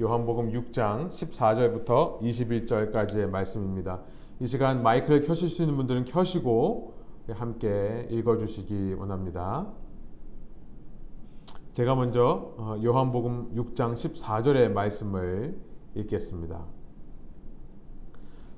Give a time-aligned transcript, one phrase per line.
[0.00, 4.00] 요한복음 6장 14절부터 21절까지의 말씀입니다.
[4.40, 6.94] 이 시간 마이크를 켜실 수 있는 분들은 켜시고
[7.28, 9.66] 함께 읽어주시기 원합니다.
[11.74, 15.56] 제가 먼저 어, 요한복음 6장 14절의 말씀을
[15.94, 16.64] 읽겠습니다.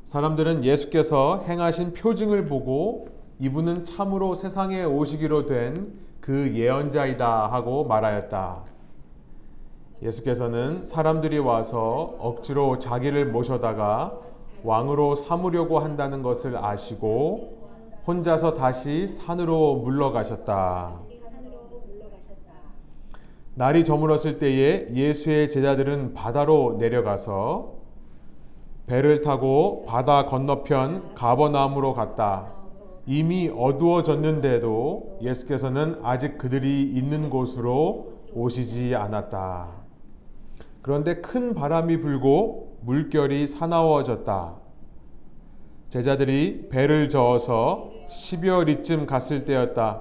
[0.04, 3.08] 사람들은 예수께서 행하신 표징을 보고
[3.40, 8.64] 이분은 참으로 세상에 오시기로 된 그 예언자이다 하고 말하였다.
[10.02, 14.18] 예수께서는 사람들이 와서 억지로 자기를 모셔다가
[14.64, 17.58] 왕으로 삼으려고 한다는 것을 아시고
[18.06, 20.92] 혼자서 다시 산으로 물러가셨다.
[23.54, 27.74] 날이 저물었을 때에 예수의 제자들은 바다로 내려가서
[28.86, 32.50] 배를 타고 바다 건너편 가버나움으로 갔다.
[33.06, 39.81] 이미 어두워졌는데도 예수께서는 아직 그들이 있는 곳으로 오시지 않았다.
[40.82, 44.56] 그런데 큰 바람이 불고 물결이 사나워졌다.
[45.88, 50.00] 제자들이 배를 저어서 12월이쯤 갔을 때였다.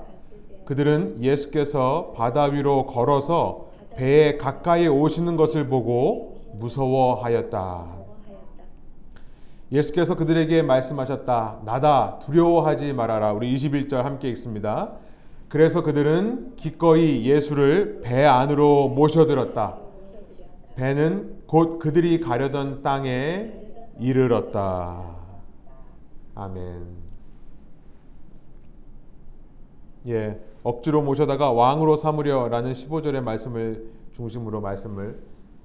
[0.66, 8.02] 그들은 예수께서 바다 위로 걸어서 배에 가까이 오시는 것을 보고 무서워하였다.
[9.72, 11.60] 예수께서 그들에게 말씀하셨다.
[11.64, 13.34] 나다 두려워하지 말아라.
[13.34, 14.94] 우리 21절 함께 읽습니다.
[15.48, 19.91] 그래서 그들은 기꺼이 예수를 배 안으로 모셔들었다.
[20.75, 23.53] 배는 곧 그들이 가려던 땅에
[24.00, 25.16] 이르렀다.
[26.36, 27.02] 아멘.
[30.08, 35.22] 예, 억지로 모셔다가 왕으로 삼으려라는 15절의 말씀을 중심으로 말씀을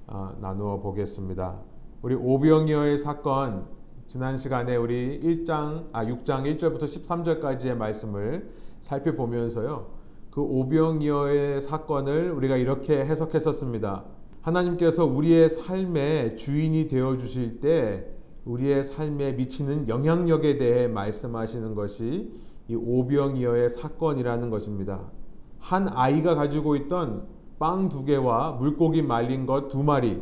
[0.07, 1.55] 어, 나누어 보겠습니다.
[2.01, 3.65] 우리 오병이어의 사건
[4.07, 8.49] 지난 시간에 우리 1장 아 6장 1절부터 13절까지의 말씀을
[8.81, 9.87] 살펴보면서요.
[10.31, 14.05] 그 오병이어의 사건을 우리가 이렇게 해석했었습니다.
[14.47, 18.05] 하나님께서 우리의 삶의 주인이 되어 주실 때
[18.45, 22.31] 우리의 삶에 미치는 영향력에 대해 말씀하시는 것이
[22.69, 25.11] 이 오병이어의 사건이라는 것입니다.
[25.59, 27.27] 한 아이가 가지고 있던
[27.59, 30.21] 빵 두 개와 물고기 말린 것 두 마리,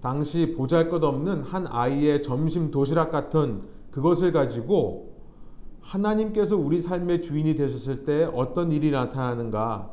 [0.00, 3.60] 당시 보잘 것 없는 한 아이의 점심 도시락 같은
[3.92, 5.12] 그것을 가지고
[5.82, 9.90] 하나님께서 우리 삶의 주인이 되셨을 때 어떤 일이 나타나는가,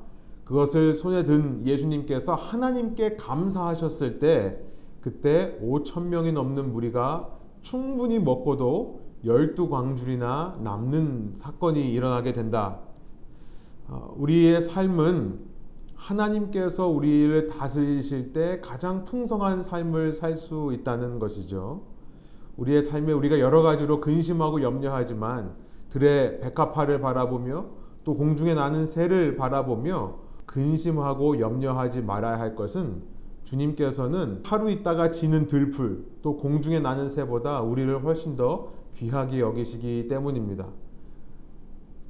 [0.50, 4.60] 그것을 손에 든 예수님께서 하나님께 감사하셨을 때
[5.00, 7.30] 그때 5천 명이 넘는 무리가
[7.62, 12.80] 충분히 먹고도 열두 광줄이나 남는 사건이 일어나게 된다.
[13.90, 15.40] 어, 우리의 삶은
[15.94, 21.84] 하나님께서 우리를 다스리실 때 가장 풍성한 삶을 살 수 있다는 것이죠.
[22.58, 25.54] 우리의 삶에 우리가 여러 가지로 근심하고 염려하지만
[25.90, 27.68] 들의 백합화를 바라보며
[28.04, 33.04] 또 공중에 나는 새를 바라보며 근심하고 염려하지 말아야 할 것은
[33.44, 40.66] 주님께서는 하루 있다가 지는 들풀 또 공중에 나는 새보다 우리를 훨씬 더 귀하게 여기시기 때문입니다.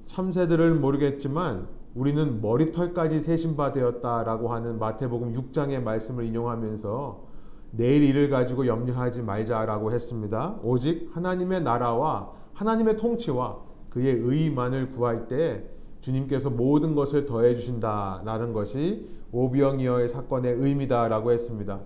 [0.06, 7.28] 참새들을 모르겠지만 우리는 머리털까지 세신바 되었다라고 하는 마태복음 6장의 말씀을 인용하면서
[7.72, 10.58] 내일 일을 가지고 염려하지 말자라고 했습니다.
[10.64, 13.58] 오직 하나님의 나라와 하나님의 통치와
[13.90, 15.66] 그의 의만을 구할 때
[16.02, 21.80] 주님께서 모든 것을 더해 주신다라는 것이 오병이어의 사건의 의미다라고 했습니다.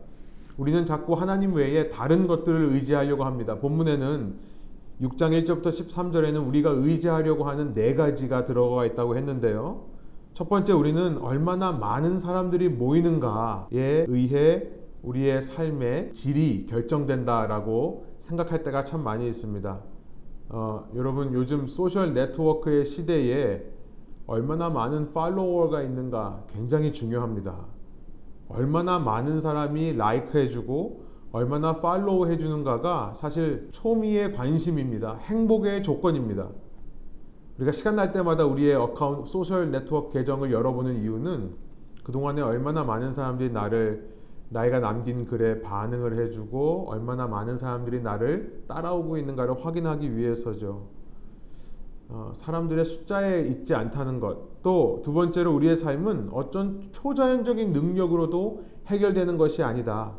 [0.57, 3.59] 우리는 자꾸 하나님 외에 다른 것들을 의지하려고 합니다.
[3.59, 4.35] 본문에는
[5.01, 9.85] 6장 1절부터 13절에는 우리가 의지하려고 하는 네 가지가 들어가 있다고 했는데요.
[10.33, 14.67] 첫 번째 우리는 얼마나 많은 사람들이 모이는가에 의해
[15.01, 19.81] 우리의 삶의 질이 결정된다라고 생각할 때가 참 많이 있습니다.
[20.49, 23.63] 어, 여러분 요즘 social network의 시대에
[24.25, 27.55] 얼마나 많은 follower가 있는가 굉장히 중요합니다.
[28.47, 35.15] 얼마나 많은 사람이 like 해주고 얼마나 follow 해주는가가 사실 초미의 관심입니다.
[35.15, 36.49] 행복의 조건입니다.
[37.57, 41.55] 우리가 시간 날 때마다 우리의 account, social network 계정을 열어보는 이유는
[42.03, 44.13] 그동안에 얼마나 많은 사람들이 나를
[44.49, 50.87] 나이가 남긴 글에 반응을 해주고 얼마나 많은 사람들이 나를 따라오고 있는가를 확인하기 위해서죠.
[52.09, 54.61] 어, 사람들의 숫자에 있지 않다는 것.
[54.61, 60.13] 또 두 번째로 우리의 삶은 어떤 초자연적인 능력으로도 해결되는 것이 아니다.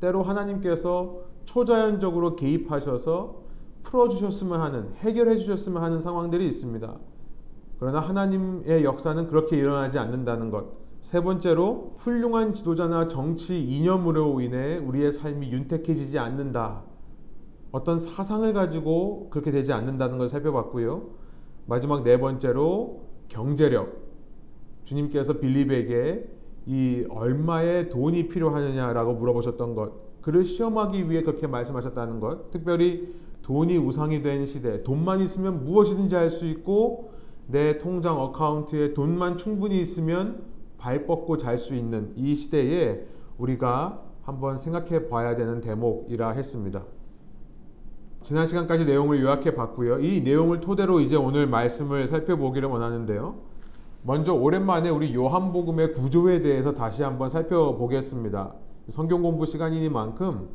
[0.00, 3.42] 때로 하나님께서 초자연적으로 개입하셔서
[3.82, 6.96] 풀어주셨으면 하는, 해결해 주셨으면 하는 상황들이 있습니다.
[7.78, 10.66] 그러나 하나님의 역사는 그렇게 일어나지 않는다는 것.
[11.00, 16.82] 세 번째로 훌륭한 지도자나 정치 이념으로 인해 우리의 삶이 윤택해지지 않는다.
[17.70, 21.17] 어떤 사상을 가지고 그렇게 되지 않는다는 걸 살펴봤고요.
[21.68, 24.08] 마지막 네 번째로 경제력.
[24.84, 26.26] 주님께서 빌립에게
[26.64, 29.92] 이 얼마의 돈이 필요하느냐라고 물어보셨던 것.
[30.22, 32.50] 그를 시험하기 위해 그렇게 말씀하셨다는 것.
[32.50, 37.10] 특별히 돈이 우상이 된 시대, 돈만 있으면 무엇이든지 할 수 있고
[37.46, 40.42] 내 통장 어카운트에 돈만 충분히 있으면
[40.78, 43.04] 발 뻗고 잘 수 있는 이 시대에
[43.36, 46.82] 우리가 한번 생각해 봐야 되는 대목이라 했습니다.
[48.22, 50.00] 지난 시간까지 내용을 요약해 봤고요.
[50.00, 53.36] 이 내용을 토대로 이제 오늘 말씀을 살펴보기를 원하는데요.
[54.02, 58.54] 먼저 오랜만에 우리 요한복음의 구조에 대해서 다시 한번 살펴보겠습니다.
[58.88, 60.48] 성경 공부 시간이니만큼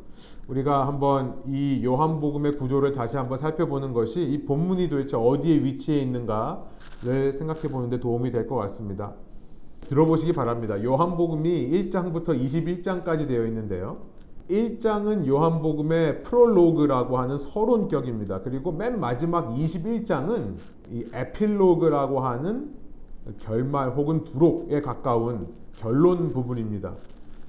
[0.48, 7.32] 우리가 한번 이 요한복음의 구조를 다시 한번 살펴보는 것이 이 본문이 도대체 어디에 위치해 있는가를
[7.32, 9.14] 생각해 보는데 도움이 될 것 같습니다.
[9.86, 10.82] 들어보시기 바랍니다.
[10.82, 13.98] 요한복음이 1장부터 21장까지 되어 있는데요.
[14.50, 18.42] 1장은 요한복음의 프롤로그라고 하는 서론격입니다.
[18.42, 20.56] 그리고 맨 마지막 21장은
[20.90, 22.74] 이 에필로그라고 하는
[23.38, 26.94] 결말 혹은 부록에 가까운 결론 부분입니다.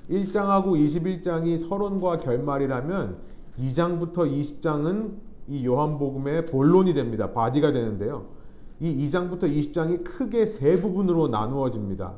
[0.10, 3.18] 1장하고 21장이 서론과 결말이라면
[3.60, 5.16] 2장부터 20장은
[5.48, 7.32] 이 요한복음의 본론이 됩니다.
[7.34, 8.26] body가 되는데요.
[8.80, 12.14] 이 2장부터 20장이 크게 세 부분으로 나누어집니다.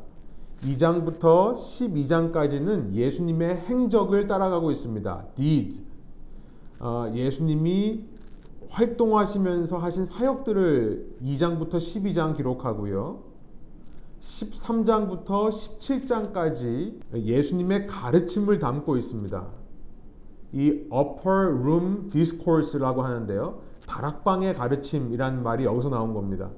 [0.63, 5.25] 2장부터 12장까지는 예수님의 행적을 따라가고 있습니다.
[5.35, 5.83] did.
[6.79, 8.05] 어, 예수님이
[8.69, 13.23] 활동하시면서 하신 사역들을 2장부터 12장 기록하고요.
[14.19, 19.47] 13장부터 17장까지 예수님의 가르침을 담고 있습니다.
[20.53, 23.61] 이 upper room discourse라고 하는데요.
[23.85, 26.49] 다락방의 가르침이라는 말이 여기서 나온 겁니다.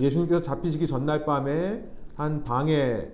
[0.00, 3.08] 예수님께서 잡히시기 전날 밤에 한 방에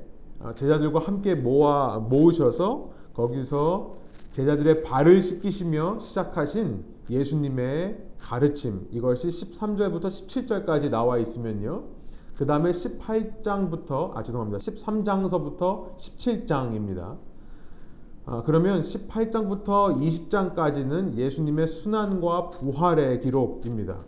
[0.57, 3.97] 제자들과 함께 모아 모으셔서 거기서
[4.33, 11.85] 제자들의 발을 씻기시며 시작하신 예수님의 가르침 이것이 13절부터 17절까지 나와 있으면요.
[12.37, 14.59] 그 다음에 18장부터, 아, 죄송합니다.
[14.59, 17.17] 13장서부터 17장입니다.
[18.25, 23.99] 아, 그러면 18장부터 20장까지는 예수님의 순환과 부활의 기록입니다.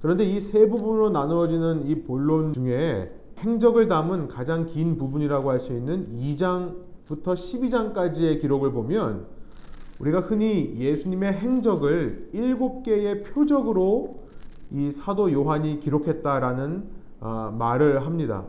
[0.00, 5.72] 그런데 이 세 부분으로 나누어지는 이 본론 중에 행적을 담은 가장 긴 부분이라고 할 수
[5.72, 9.26] 있는 2장부터 12장까지의 기록을 보면
[9.98, 14.28] 우리가 흔히 예수님의 행적을 7개의 표적으로
[14.70, 16.84] 이 사도 요한이 기록했다라는
[17.20, 18.44] 어, 말을 합니다.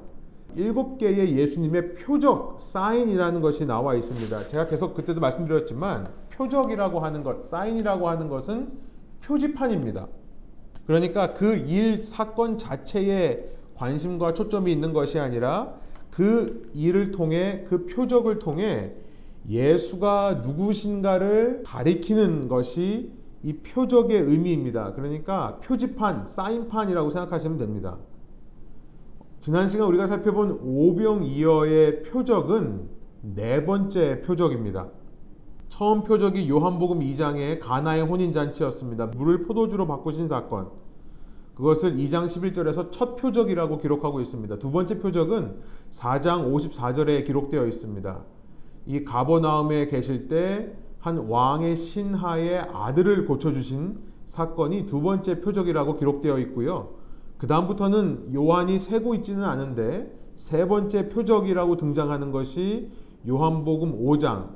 [0.56, 4.48] 일곱 개의 예수님의 표적, 사인이라는 것이 나와 있습니다.
[4.48, 8.72] 제가 계속 그때도 말씀드렸지만 표적이라고 하는 것, 사인이라고 하는 것은
[9.24, 10.08] 표지판입니다.
[10.88, 15.74] 그러니까 그 일, 사건 자체에 관심과 초점이 있는 것이 아니라
[16.12, 18.94] 그 일을 통해, 그 표적을 통해
[19.48, 23.12] 예수가 누구신가를 가리키는 것이
[23.42, 24.94] 이 표적의 의미입니다.
[24.94, 27.98] 그러니까 표지판, 사인판이라고 생각하시면 됩니다.
[29.40, 32.90] 지난 시간 우리가 살펴본 오병이어의 표적은
[33.22, 34.90] 네 번째 표적입니다.
[35.70, 39.08] 처음 표적이 요한복음 2장의 가나의 혼인잔치였습니다.
[39.08, 40.79] 물을 포도주로 바꾸신 사건.
[41.60, 44.58] 그것을 2장 11절에서 첫 표적이라고 기록하고 있습니다.
[44.58, 45.58] 두 번째 표적은
[45.92, 48.24] 4장 54절에 기록되어 있습니다.
[48.88, 56.96] 이 가버나움에 계실 때 한 왕의 신하의 아들을 고쳐주신 사건이 두 번째 표적이라고 기록되어 있고요.
[57.38, 62.92] 그 다음부터는 요한이 세고 있지는 않은데 세 번째 표적이라고 등장하는 것이
[63.28, 64.50] 요한복음 5장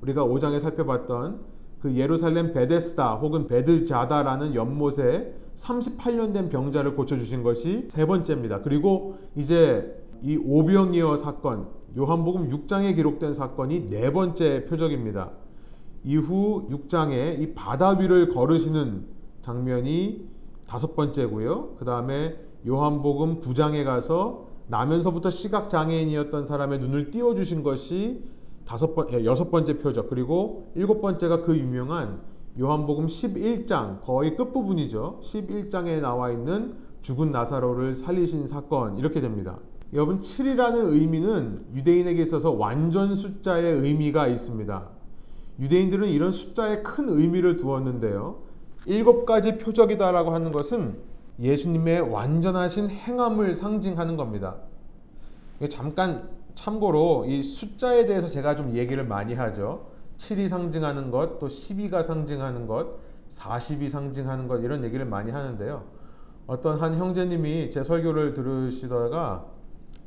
[0.00, 1.40] 우리가 5장에 살펴봤던
[1.80, 8.62] 그 예루살렘 베데스다 혹은 베드자다라는 연못에 38년 된 병자를 고쳐주신 것이 세 번째입니다.
[8.62, 15.32] 그리고 이제 이 오병이어 사건 요한복음 6장에 기록된 사건이 네 번째 표적입니다.
[16.04, 19.06] 이후 6장에 이 바다 위를 걸으시는
[19.42, 20.28] 장면이
[20.66, 21.76] 다섯 번째고요.
[21.78, 28.22] 그 다음에 요한복음 9장에 가서 나면서부터 시각 장애인이었던 사람의 눈을 띄워주신 것이
[28.64, 30.08] 다섯 번, 예, 여섯 번째 표적.
[30.08, 32.20] 그리고 일곱 번째가 그 유명한
[32.60, 35.20] 요한복음 11장, 거의 끝부분이죠.
[35.22, 39.58] 11장에 나와 있는 죽은 나사로를 살리신 사건, 이렇게 됩니다.
[39.94, 44.88] 여러분, 7이라는 의미는 유대인에게 있어서 완전 숫자의 의미가 있습니다.
[45.58, 48.42] 유대인들은 이런 숫자에 큰 의미를 두었는데요.
[48.84, 50.98] 일곱 가지 표적이다라고 하는 것은
[51.38, 54.56] 예수님의 완전하신 행함을 상징하는 겁니다.
[55.70, 59.89] 잠깐 참고로 이 숫자에 대해서 제가 좀 얘기를 많이 하죠.
[60.20, 62.98] 7이 상징하는 것, 또 12가 상징하는 것,
[63.30, 65.82] 40이 상징하는 것 이런 얘기를 많이 하는데요.
[66.46, 69.46] 어떤 한 형제님이 제 설교를 들으시다가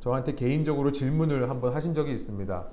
[0.01, 2.63] 저한테 개인적으로 질문을 한번 하신 적이 있습니다.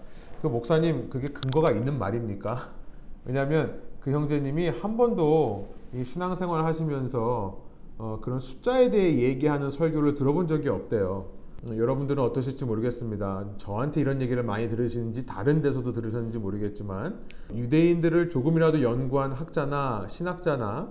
[0.42, 2.68] 그 목사님 그게 근거가 있는 말입니까?
[3.24, 7.62] 왜냐하면 그 형제님이 한 번도 이 신앙생활 하시면서
[7.96, 11.26] 어 그런 숫자에 대해 얘기하는 설교를 들어본 적이 없대요.
[11.68, 13.44] 음, 여러분들은 어떠실지 모르겠습니다.
[13.58, 17.20] 저한테 이런 얘기를 많이 들으시는지 다른 데서도 들으셨는지 모르겠지만
[17.54, 20.88] 유대인들을 조금이라도 연구한 학자나 신학자나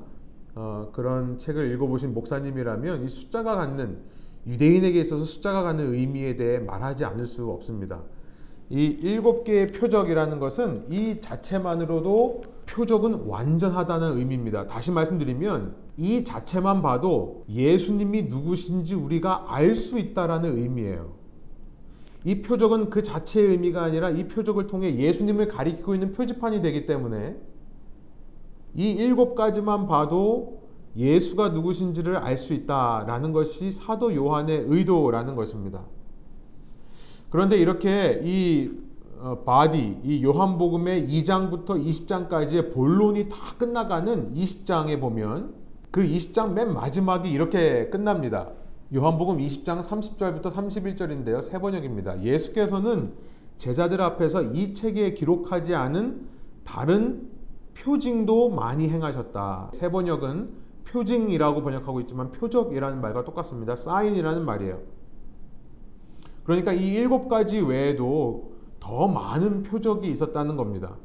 [0.55, 3.99] 어, 그런 책을 읽어보신 목사님이라면 이 숫자가 갖는
[4.45, 8.03] 유대인에게 있어서 숫자가 갖는 의미에 대해 말하지 않을 수 없습니다.
[8.69, 14.67] 이 일곱 개의 표적이라는 것은 이 자체만으로도 표적은 완전하다는 의미입니다.
[14.67, 21.11] 다시 말씀드리면 이 자체만 봐도 예수님이 누구신지 우리가 알 수 있다라는 의미예요.
[22.23, 27.35] 이 표적은 그 자체의 의미가 아니라 이 표적을 통해 예수님을 가리키고 있는 표지판이 되기 때문에
[28.75, 30.61] 이 일곱 가지만 봐도
[30.95, 35.83] 예수가 누구신지를 알 수 있다라는 것이 사도 요한의 의도라는 것입니다.
[37.29, 38.71] 그런데 이렇게 이
[39.19, 45.59] 어, body, 이 요한복음의 2장부터 20장까지의 본론이 다 끝나가는 20장에 보면
[45.91, 48.51] 그 20장 맨 마지막이 이렇게 끝납니다.
[48.93, 51.41] 요한복음 20장 30절부터 31절인데요.
[51.41, 52.21] 새번역입니다.
[52.21, 53.13] 예수께서는
[53.57, 56.27] 제자들 앞에서 이 책에 기록하지 않은
[56.63, 57.29] 다른
[57.75, 59.71] 표징도 많이 행하셨다.
[59.73, 60.49] 세 번역은
[60.85, 63.75] 표징이라고 번역하고 있지만 표적이라는 말과 똑같습니다.
[63.75, 64.79] 사인이라는 말이에요.
[66.43, 70.95] 그러니까 이 일곱 가지 외에도 더 많은 표적이 있었다는 겁니다.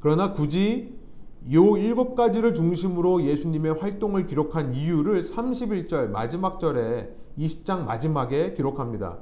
[0.00, 0.97] 그러나 굳이
[1.46, 9.18] 이 일곱 가지를 중심으로 예수님의 활동을 기록한 이유를 31절 마지막 절에 20장 마지막에 기록합니다.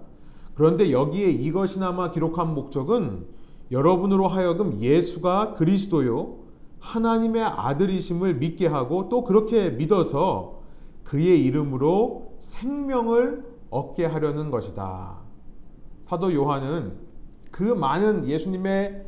[0.55, 3.27] 그런데 여기에 이것이나마 기록한 목적은
[3.71, 6.39] 여러분으로 하여금 예수가 그리스도요
[6.81, 10.63] 하나님의 아들이심을 믿게 하고 또 그렇게 믿어서
[11.05, 15.19] 그의 이름으로 생명을 얻게 하려는 것이다.
[16.03, 16.97] 사도 요한은
[17.51, 19.05] 그 많은 예수님의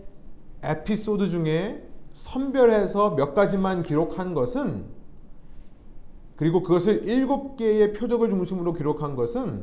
[0.63, 1.88] 에피소드 중에
[2.19, 4.87] 선별해서 몇 가지만 기록한 것은
[6.35, 9.63] 그리고 그것을 일곱 개의 표적을 중심으로 기록한 것은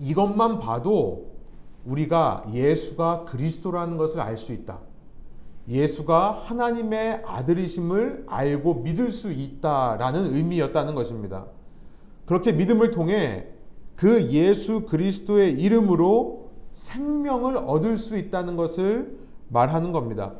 [0.00, 1.30] 이것만 봐도
[1.84, 4.80] 우리가 예수가 그리스도라는 것을 알 수 있다.
[5.68, 11.46] 예수가 하나님의 아들이심을 알고 믿을 수 있다라는 의미였다는 것입니다.
[12.26, 13.46] 그렇게 믿음을 통해
[13.94, 19.16] 그 예수 그리스도의 이름으로 생명을 얻을 수 있다는 것을
[19.48, 20.34] 말하는 겁니다.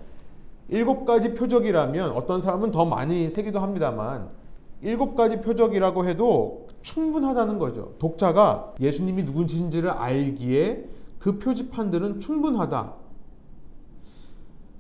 [0.68, 4.28] 일곱 가지 표적이라면 어떤 사람은 더 많이 세기도 합니다만
[4.82, 7.94] 일곱 가지 표적이라고 해도 충분하다는 거죠.
[7.98, 12.92] 독자가 예수님이 누군지를 알기에 그 표지판들은 충분하다.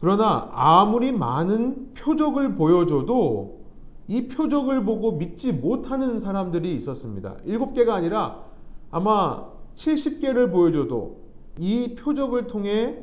[0.00, 3.60] 그러나 아무리 많은 표적을 보여줘도
[4.06, 7.36] 이 표적을 보고 믿지 못하는 사람들이 있었습니다.
[7.44, 8.44] 일곱 개가 아니라
[8.90, 11.20] 아마 70개를 보여줘도
[11.58, 12.98] 이 표적을 통해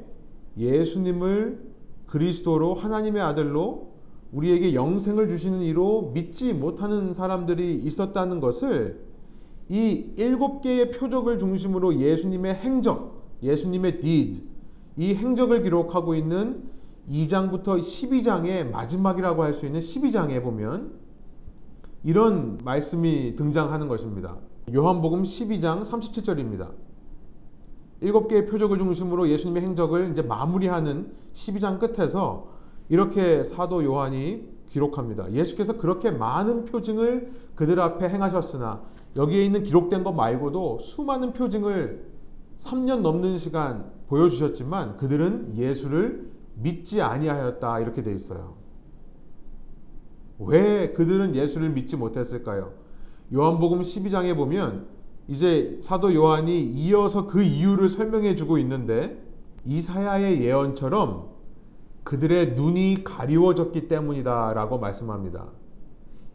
[0.58, 1.71] 예수님을
[2.12, 3.92] 그리스도로 하나님의 아들로
[4.34, 9.02] 우리에게 영생을 주시는 이로 믿지 못하는 사람들이 있었다는 것을
[9.70, 14.44] 이 일곱 개의 표적을 중심으로 예수님의 행적, 예수님의 deed,
[14.98, 16.70] 이 행적을 기록하고 있는
[17.10, 20.92] 2장부터 12장의 마지막이라고 할 수 있는 12장에 보면
[22.04, 24.38] 이런 말씀이 등장하는 것입니다.
[24.74, 26.72] 요한복음 12장 37절입니다.
[28.02, 32.50] 일곱 개의 표적을 중심으로 예수님의 행적을 이제 마무리하는 12장 끝에서
[32.90, 35.32] 이렇게 사도 요한이 기록합니다.
[35.32, 38.82] 예수께서 그렇게 많은 표징을 그들 앞에 행하셨으나
[39.16, 42.06] 여기에 있는 기록된 것 말고도 수많은 표징을
[42.58, 48.56] 3년 넘는 시간 보여주셨지만 그들은 예수를 믿지 아니하였다 이렇게 돼 있어요.
[50.40, 52.74] 왜 그들은 예수를 믿지 못했을까요?
[53.34, 54.88] 요한복음 12장에 보면
[55.32, 59.18] 이제 사도 요한이 이어서 그 이유를 설명해 주고 있는데
[59.66, 61.30] 이사야의 예언처럼
[62.04, 65.46] 그들의 눈이 가리워졌기 때문이다 라고 말씀합니다.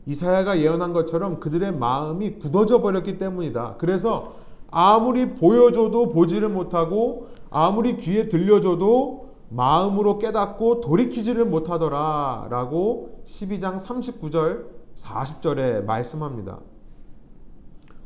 [0.06, 3.74] 이사야가 예언한 것처럼 그들의 마음이 굳어져 버렸기 때문이다.
[3.76, 4.36] 그래서
[4.70, 15.84] 아무리 보여줘도 보지를 못하고 아무리 귀에 들려줘도 마음으로 깨닫고 돌이키지를 못하더라 라고 12장 39절 40절에
[15.84, 16.60] 말씀합니다.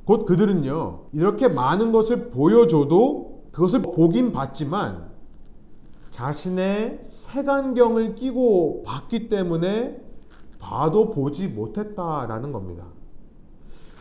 [0.05, 5.11] 곧 그들은요, 이렇게 많은 것을 보여줘도 그것을 보긴 봤지만
[6.11, 10.01] 자신의 색안경을 끼고 봤기 때문에
[10.59, 12.85] 봐도 보지 못했다라는 겁니다.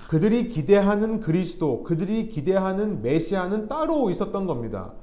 [0.09, 4.93] 그들이 기대하는 그리스도, 그들이 기대하는 메시아는 따로 있었던 겁니다.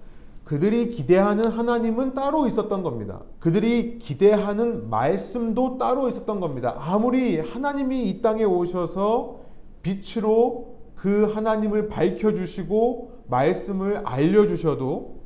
[0.43, 3.23] 그들이 기대하는 하나님은 따로 있었던 겁니다.
[3.41, 6.77] 그들이 기대하는 말씀도 따로 있었던 겁니다.
[6.79, 9.41] 아무리 하나님이 이 땅에 오셔서
[9.83, 10.76] 빛으로
[11.07, 15.21] 그 하나님을 밝혀주시고 말씀을 알려주셔도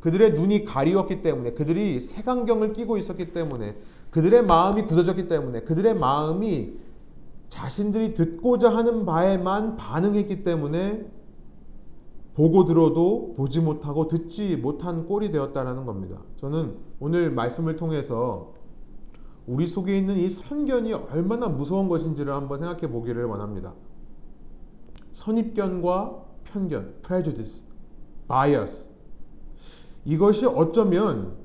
[0.00, 3.76] 그들의 눈이 가리웠기 때문에 그들이 색안경을 끼고 있었기 때문에
[4.10, 6.72] 그들의 마음이 굳어졌기 때문에 그들의 마음이
[7.48, 11.06] 자신들이 듣고자 하는 바에만 반응했기 때문에
[12.34, 16.18] 보고 들어도 보지 못하고 듣지 못한 꼴이 되었다라는 겁니다.
[16.38, 18.52] 저는 오늘 말씀을 통해서
[19.46, 23.74] 우리 속에 있는 이 편견이 얼마나 무서운 것인지를 한번 생각해 보기를 원합니다.
[25.18, 27.64] 선입견과 편견, prejudice,
[28.28, 28.88] bias.
[30.04, 31.36] 이것이 어쩌면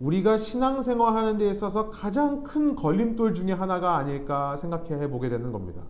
[0.00, 5.82] 우리가 신앙생활 하는 데 있어서 가장 큰 걸림돌 중에 하나가 아닐까 생각해 보게 되는 겁니다.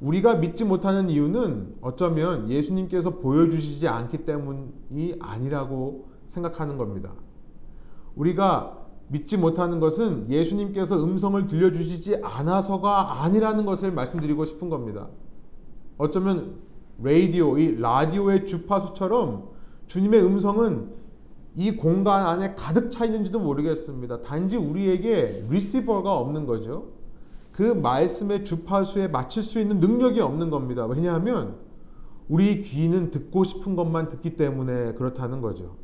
[0.00, 7.12] 우리가 믿지 못하는 이유는 어쩌면 예수님께서 보여주시지 않기 때문이 아니라고 생각하는 겁니다.
[8.14, 15.08] 우리가 믿지 못하는 것은 예수님께서 음성을 들려주시지 않아서가 아니라는 것을 말씀드리고 싶은 겁니다.
[16.00, 16.54] 어쩌면
[17.02, 19.50] 라디오, 이 라디오의 주파수처럼
[19.86, 20.88] 주님의 음성은
[21.56, 24.22] 이 공간 안에 가득 차 있는지도 모르겠습니다.
[24.22, 26.86] 단지 우리에게 리시버가 없는 거죠.
[27.52, 30.86] 그 말씀의 주파수에 맞출 수 있는 능력이 없는 겁니다.
[30.86, 31.56] 왜냐하면
[32.28, 35.76] 우리 귀는 듣고 싶은 것만 듣기 때문에 그렇다는 거죠.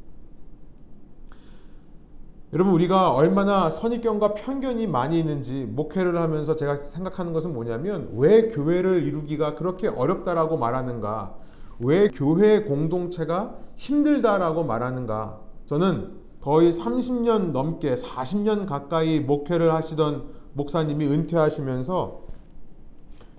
[2.57, 9.03] 여러분 우리가 얼마나 선입견과 편견이 많이 있는지 목회를 하면서 제가 생각하는 것은 뭐냐면 왜 교회를
[9.03, 11.35] 이루기가 그렇게 어렵다라고 말하는가?
[11.81, 15.39] 왜 교회 공동체가 힘들다라고 말하는가?
[15.67, 22.23] 저는 거의 30년 넘게 40년 가까이 목회를 하시던 목사님이 은퇴하시면서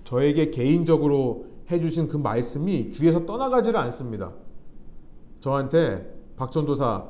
[0.04, 4.30] 저에게 개인적으로 해주신 그 말씀이 귀에서 떠나가지를 않습니다.
[5.40, 7.08] 저한테 박전도사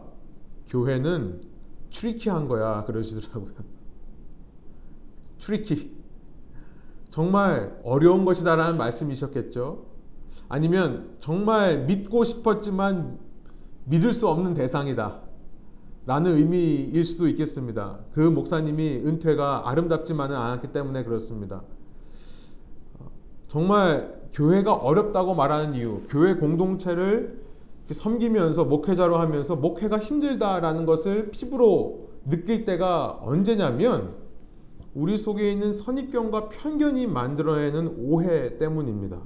[0.68, 1.47] 교회는
[1.90, 3.52] tricky한 거야 그러시더라고요.
[5.40, 5.96] tricky.
[7.10, 9.86] 정말 어려운 것이다라는 말씀이셨겠죠.
[10.48, 13.18] 아니면 정말 믿고 싶었지만
[13.84, 15.20] 믿을 수 없는 대상이다.
[16.06, 17.98] 라는 의미일 수도 있겠습니다.
[18.12, 21.62] 그 목사님이 은퇴가 아름답지만은 않았기 때문에 그렇습니다.
[23.48, 27.47] 정말 교회가 어렵다고 말하는 이유, 교회 공동체를
[27.94, 34.14] 섬기면서 목회자로 하면서 목회가 힘들다라는 것을 피부로 느낄 때가 언제냐면
[34.94, 39.18] 우리 속에 있는 선입견과 편견이 만들어내는 오해 때문입니다.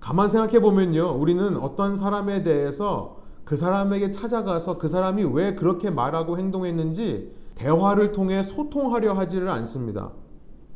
[0.00, 1.16] 가만 생각해 보면요.
[1.18, 8.42] 우리는 어떤 사람에 대해서 그 사람에게 찾아가서 그 사람이 왜 그렇게 말하고 행동했는지 대화를 통해
[8.42, 10.12] 소통하려 하지를 않습니다.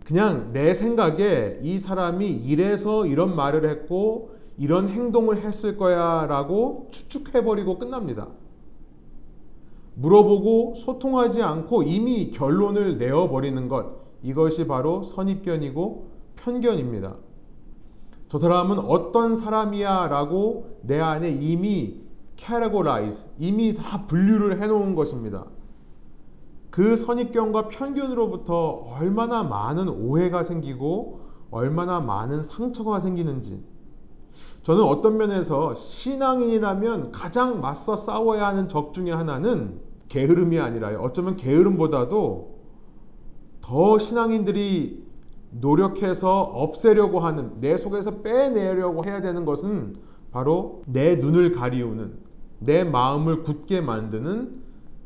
[0.05, 7.79] 그냥 내 생각에 이 사람이 이래서 이런 말을 했고 이런 행동을 했을 거야 라고 추측해버리고
[7.79, 8.29] 끝납니다.
[9.95, 17.17] 물어보고 소통하지 않고 이미 결론을 내어버리는 것, 이것이 바로 선입견이고 편견입니다.
[18.29, 22.01] 저 사람은 어떤 사람이야 라고 내 안에 이미
[22.37, 25.47] categorize, 이미 다 분류를 해놓은 것입니다.
[26.71, 33.63] 그 선입견과 편견으로부터 얼마나 많은 오해가 생기고 얼마나 많은 상처가 생기는지
[34.63, 41.01] 저는 어떤 면에서 신앙인이라면 가장 맞서 싸워야 하는 적 중에 하나는 게으름이 아니라요.
[41.01, 42.53] 어쩌면 게으름보다도
[43.61, 45.03] 더 신앙인들이
[45.51, 49.97] 노력해서 없애려고 하는 내 속에서 빼내려고 해야 되는 것은
[50.31, 52.19] 바로 내 눈을 가리우는
[52.61, 54.63] 내 마음을 굳게 만드는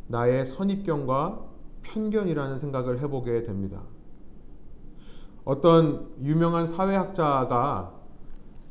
[0.09, 1.41] 나의 선입견과
[1.83, 3.83] 편견이라는 생각을 해보게 됩니다.
[5.45, 7.96] 어떤 유명한 사회학자가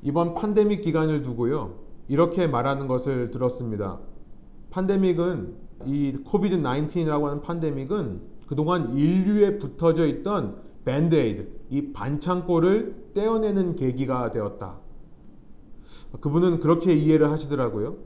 [0.01, 1.79] 이번 판데믹 기간을 두고요.
[2.07, 3.99] 이렇게 말하는 것을 들었습니다.
[4.69, 5.55] pandemic은
[5.85, 14.77] 이 COVID 19이라고 하는 pandemic은 그동안 인류에 붙어져 있던 Band-Aid, 이 반창고를 떼어내는 계기가 되었다.
[16.21, 17.97] 그분은 그렇게 이해를 하시더라고요.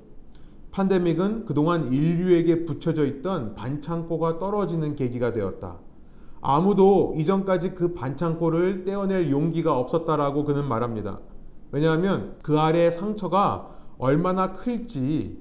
[0.72, 5.80] 판데믹은 그동안 인류에게 붙여져 있던 반창고가 떨어지는 계기가 되었다.
[6.42, 11.20] 아무도 이전까지 그 반창고를 떼어낼 용기가 없었다라고 그는 말합니다.
[11.72, 15.38] 왜냐하면 그 아래의 상처가 얼마나 클지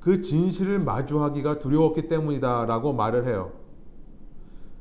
[0.00, 3.52] 그 진실을 마주하기가 두려웠기 때문이다 라고 말을 해요.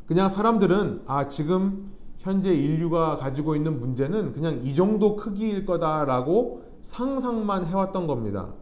[0.08, 6.64] 그냥 사람들은 아 지금 현재 인류가 가지고 있는 문제는 그냥 이 정도 크기일 거다 라고
[6.82, 8.54] 상상만 해왔던 겁니다.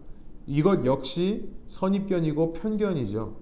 [0.46, 3.36] 이것 역시 선입견이고 편견이죠.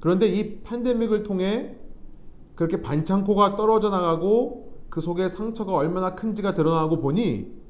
[0.00, 1.76] 그런데 이 팬데믹을 통해
[2.54, 7.61] 그렇게 반창고가 떨어져 나가고 그 속에 상처가 얼마나 큰지가 드러나고 보니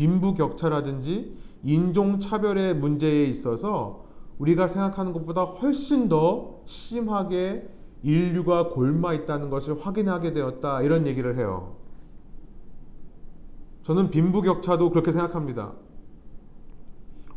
[0.00, 4.06] 빈부격차라든지 인종차별의 문제에 있어서
[4.38, 7.68] 우리가 생각하는 것보다 훨씬 더 심하게
[8.02, 10.80] 인류가 골마 있다는 것을 확인하게 되었다.
[10.80, 11.76] 이런 얘기를 해요.
[13.82, 15.72] 저는 빈부격차도 그렇게 생각합니다.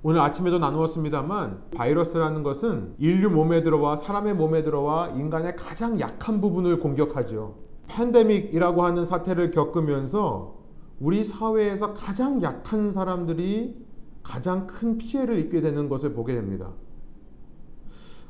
[0.01, 6.79] 오늘 아침에도 나누었습니다만 바이러스라는 것은 인류 몸에 들어와 사람의 몸에 들어와 인간의 가장 약한 부분을
[6.79, 7.55] 공격하죠.
[7.87, 10.62] 팬데믹이라고 하는 사태를 겪으면서
[11.03, 13.75] 우리 사회에서 가장 약한 사람들이
[14.23, 16.71] 가장 큰 피해를 입게 되는 것을 보게 됩니다.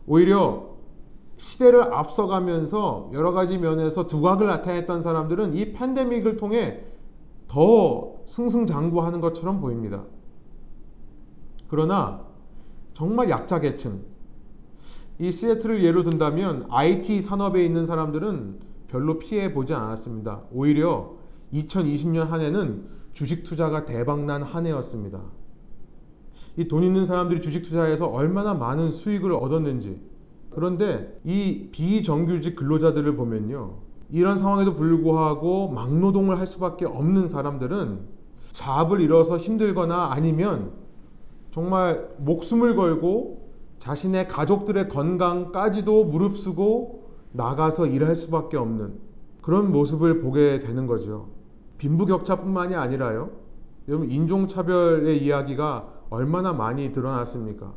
[0.08, 0.74] 오히려
[1.38, 6.84] 시대를 앞서가면서 여러 가지 면에서 두각을 나타냈던 사람들은 이 팬데믹을 통해
[7.48, 10.06] 더 승승장구하는 것처럼 보입니다.
[11.68, 12.26] 그러나
[12.96, 14.02] 정말 약자 계층,
[15.20, 20.42] 이 시애틀을 예로 든다면 IT 산업에 있는 사람들은 별로 피해 보지 않았습니다.
[20.52, 21.22] 오히려
[21.54, 25.22] 2020년 한 해는 주식 투자가 대박난 한 해였습니다.
[26.58, 30.02] 이 돈 있는 사람들이 주식 투자해서 얼마나 많은 수익을 얻었는지.
[30.50, 33.78] 그런데 이 비정규직 근로자들을 보면요.
[34.12, 38.00] 이런 상황에도 불구하고 막노동을 할 수밖에 없는 사람들은
[38.52, 40.72] 잡을 잃어서 힘들거나 아니면
[41.52, 49.00] 정말 목숨을 걸고 자신의 가족들의 건강까지도 무릅쓰고 나가서 일할 수밖에 없는
[49.42, 51.30] 그런 모습을 보게 되는 거죠.
[51.84, 53.32] 빈부격차뿐만이 아니라요.
[53.90, 57.74] 여러분 인종차별의 이야기가 얼마나 많이 드러났습니까?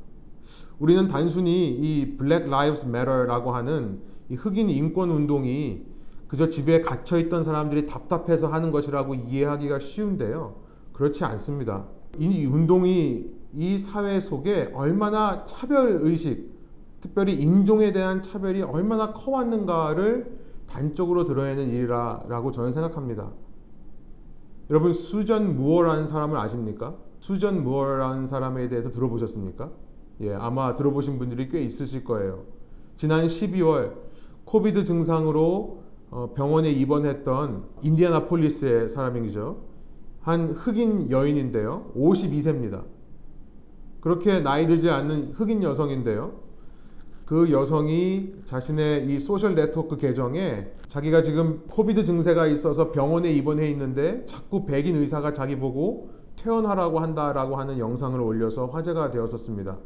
[0.79, 5.83] 우리는 단순히 이 Black Lives Matter라고 하는 이 흑인 인권 운동이
[6.29, 10.55] 그저 집에 갇혀 있던 사람들이 답답해서 하는 것이라고 이해하기가 쉬운데요.
[10.93, 11.87] 그렇지 않습니다.
[12.19, 16.55] 이 운동이 이 사회 속에 얼마나 차별 의식,
[17.01, 20.39] 특별히 인종에 대한 차별이 얼마나 커왔는가를
[20.69, 23.31] 단적으로 드러내는 일이라고 저는 생각합니다.
[24.71, 26.97] 여러분 수전 무어라는 사람을 아십니까?
[27.21, 29.71] 수전 무어라는 사람에 대해서 들어보셨습니까?
[30.23, 32.45] 예, 아마 들어보신 분들이 꽤 있으실 거예요.
[32.97, 33.95] 지난 12월
[34.45, 39.59] COVID 증상으로 어, 병원에 입원했던 인디아나폴리스의 사람이죠.
[40.21, 41.93] 한 흑인 여인인데요.
[41.97, 42.85] 52세입니다.
[44.01, 46.46] 그렇게 나이 들지 않는 흑인 여성인데요.
[47.27, 54.25] 그 여성이 자신의 이 social network 계정에 자기가 지금 COVID 증세가 있어서 병원에 입원해 있는데
[54.27, 59.77] 자꾸 백인 의사가 자기 보고 퇴원하라고 한다라고 하는 영상을 올려서 화제가 되었었습니다.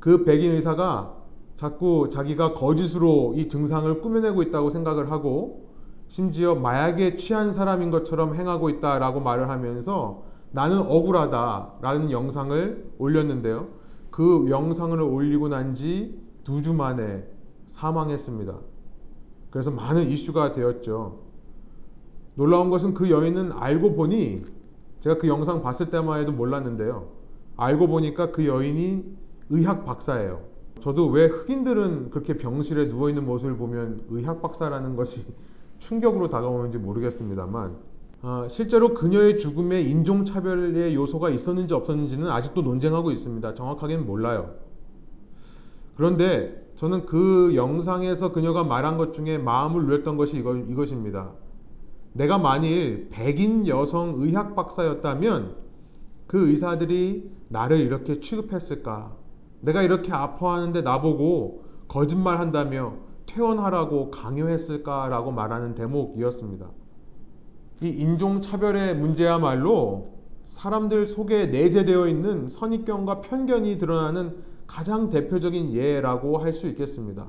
[0.00, 1.16] 그 백인 의사가
[1.56, 5.70] 자꾸 자기가 거짓으로 이 증상을 꾸며내고 있다고 생각을 하고
[6.08, 13.77] 심지어 마약에 취한 사람인 것처럼 행하고 있다라고 말을 하면서 나는 억울하다라는 영상을 올렸는데요.
[14.18, 17.24] 그 영상을 올리고 난 지 두 주 만에
[17.66, 18.58] 사망했습니다.
[19.50, 21.20] 그래서 많은 이슈가 되었죠.
[22.34, 24.44] 놀라운 것은 그 여인은 알고 보니
[25.00, 27.12] 제가 그 영상 봤을 때만 해도 몰랐는데요.
[27.56, 29.04] 알고 보니까 그 여인이
[29.50, 30.42] 의학 박사예요.
[30.80, 35.26] 저도 왜 흑인들은 그렇게 병실에 누워있는 모습을 보면 의학 박사라는 것이
[35.78, 37.76] 충격으로 다가오는지 모르겠습니다만
[38.20, 43.54] 어, 실제로 그녀의 죽음에 인종차별의 요소가 있었는지 없었는지는 아직도 논쟁하고 있습니다.
[43.54, 44.54] 정확하게는 몰라요.
[45.96, 51.32] 그런데 저는 그 영상에서 그녀가 말한 것 중에 마음을 누렸던 것이 이거, 이것입니다.
[52.12, 55.56] 내가 만일 백인 여성 의학 박사였다면
[56.26, 59.16] 그 의사들이 나를 이렇게 취급했을까?
[59.60, 62.94] 내가 이렇게 아파하는데 나보고 거짓말 한다며
[63.26, 66.77] 퇴원하라고 강요했을까라고 말하는 대목이었습니다.
[67.80, 74.36] 이 인종차별의 문제야말로 사람들 속에 내재되어 있는 선입견과 편견이 드러나는
[74.66, 77.28] 가장 대표적인 예라고 할 수 있겠습니다.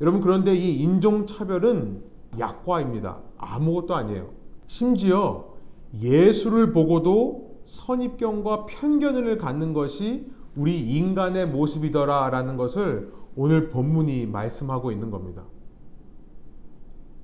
[0.00, 2.02] 여러분, 그런데 이 인종차별은
[2.38, 3.18] 약과입니다.
[3.38, 4.30] 아무것도 아니에요.
[4.66, 5.54] 심지어
[6.00, 15.44] 예수를 보고도 선입견과 편견을 갖는 것이 우리 인간의 모습이더라라는 것을 오늘 본문이 말씀하고 있는 겁니다.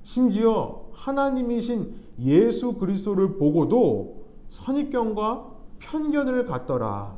[0.02, 7.16] 심지어 하나님이신 예수 그리스도를 보고도 선입견과 편견을 갖더라.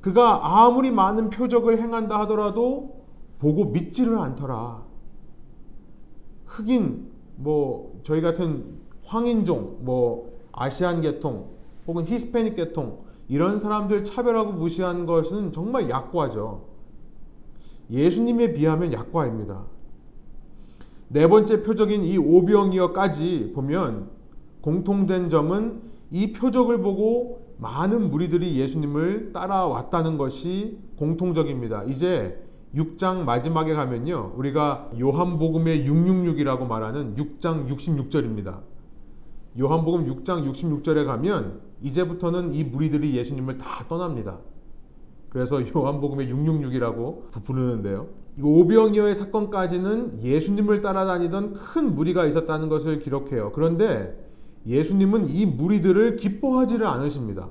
[0.00, 3.04] 그가 아무리 많은 표적을 행한다 하더라도
[3.38, 4.82] 보고 믿지를 않더라.
[6.46, 11.48] 흑인, 뭐, 저희 같은 황인종, 뭐, 아시안 계통,
[11.86, 16.66] 혹은 히스패닉 계통, 이런 사람들 차별하고 무시하는 것은 정말 약과죠.
[17.90, 19.64] 예수님에 비하면 약과입니다.
[21.08, 24.10] 네 번째 표적인 이 오병이어까지 보면
[24.60, 31.84] 공통된 점은 이 표적을 보고 많은 무리들이 예수님을 따라왔다는 것이 공통적입니다.
[31.84, 32.40] 이제
[32.74, 34.32] 6장 마지막에 가면요.
[34.36, 38.60] 우리가 요한복음의 666이라고 말하는 6장 66절입니다.
[39.58, 44.38] 요한복음 6장 66절에 가면 이제부터는 이 무리들이 예수님을 다 떠납니다.
[45.28, 48.08] 그래서 요한복음의 666이라고 부르는데요.
[48.42, 53.52] 오병이어의 사건까지는 예수님을 따라다니던 큰 무리가 있었다는 것을 기록해요.
[53.52, 54.18] 그런데
[54.66, 57.48] 예수님은 이 무리들을 기뻐하지를 않으십니다.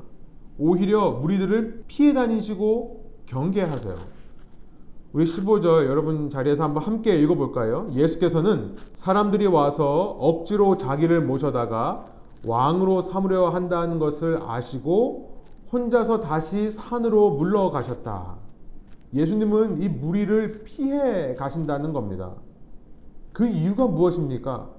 [0.57, 3.97] 오히려 무리들을 피해 다니시고 경계하세요.
[5.13, 7.89] 우리 15절 여러분 자리에서 한번 함께 읽어볼까요?
[7.93, 12.07] 예수께서는 사람들이 와서 억지로 자기를 모셔다가
[12.45, 18.42] 왕으로 삼으려 한다는 것을 아시고 혼자서 다시 산으로 물러가셨다.
[19.13, 22.34] 예수님은 이 무리를 피해 가신다는 겁니다.
[23.32, 24.69] 그 이유가 무엇입니까?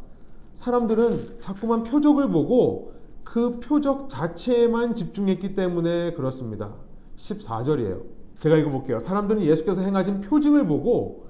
[0.54, 2.92] 사람들은 자꾸만 표적을 보고
[3.24, 6.74] 그 표적 자체에만 집중했기 때문에 그렇습니다.
[7.16, 8.02] 14절이에요.
[8.40, 9.00] 제가 읽어볼게요.
[9.00, 11.24] 사람들은 예수께서 행하신 표징을 보고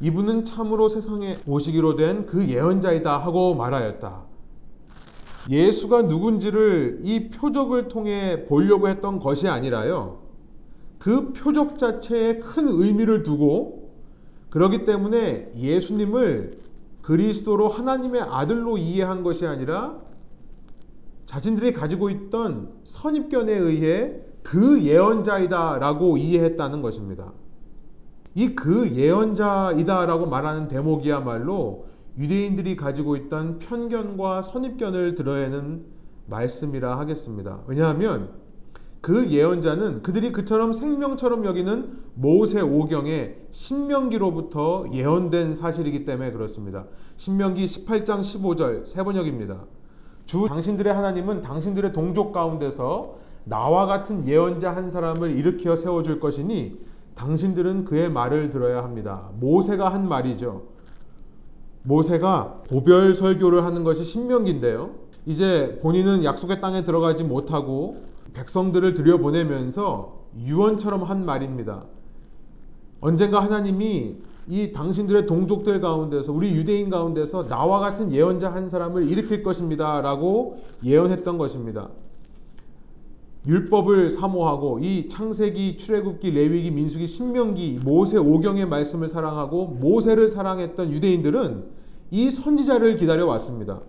[0.00, 4.28] 이분은 참으로 세상에 오시기로 된 그 예언자이다 하고 말하였다.
[5.48, 10.27] 예수가 누군지를 이 표적을 통해 보려고 했던 것이 아니라요.
[10.98, 13.92] 그 표적 자체에 큰 의미를 두고
[14.50, 16.58] 그러기 때문에 예수님을
[17.02, 20.00] 그리스도로 하나님의 아들로 이해한 것이 아니라
[21.26, 27.32] 자신들이 가지고 있던 선입견에 의해 그 예언자이다라고 이해했다는 것입니다.
[28.34, 31.86] 이 그 예언자이다라고 말하는 대목이야말로
[32.18, 35.84] 유대인들이 가지고 있던 편견과 선입견을 드러내는
[36.26, 37.60] 말씀이라 하겠습니다.
[37.66, 38.30] 왜냐하면
[39.00, 46.86] 그 예언자는 그들이 그처럼 생명처럼 여기는 모세 오경의 신명기로부터 예언된 사실이기 때문에 그렇습니다.
[47.16, 49.64] 신명기 18장 15절 세 번역입니다.
[50.26, 56.78] 주 당신들의 하나님은 당신들의 동족 가운데서 나와 같은 예언자 한 사람을 일으켜 세워줄 것이니
[57.14, 59.30] 당신들은 그의 말을 들어야 합니다.
[59.40, 60.64] 모세가 한 말이죠.
[61.82, 64.90] 모세가 고별 설교를 하는 것이 신명기인데요.
[65.24, 68.02] 이제 본인은 약속의 땅에 들어가지 못하고
[68.38, 71.84] 백성들을 들여보내면서 유언처럼 한 말입니다.
[73.00, 74.16] 언젠가 하나님이
[74.48, 80.00] 이 당신들의 동족들 가운데서 우리 유대인 가운데서 나와 같은 예언자 한 사람을 일으킬 것입니다.
[80.00, 81.90] 라고 예언했던 것입니다.
[83.46, 91.64] 율법을 사모하고 이 창세기, 출애굽기, 레위기, 민수기, 신명기, 모세 오경의 말씀을 사랑하고 모세를 사랑했던 유대인들은
[92.10, 93.80] 이 선지자를 기다려 왔습니다.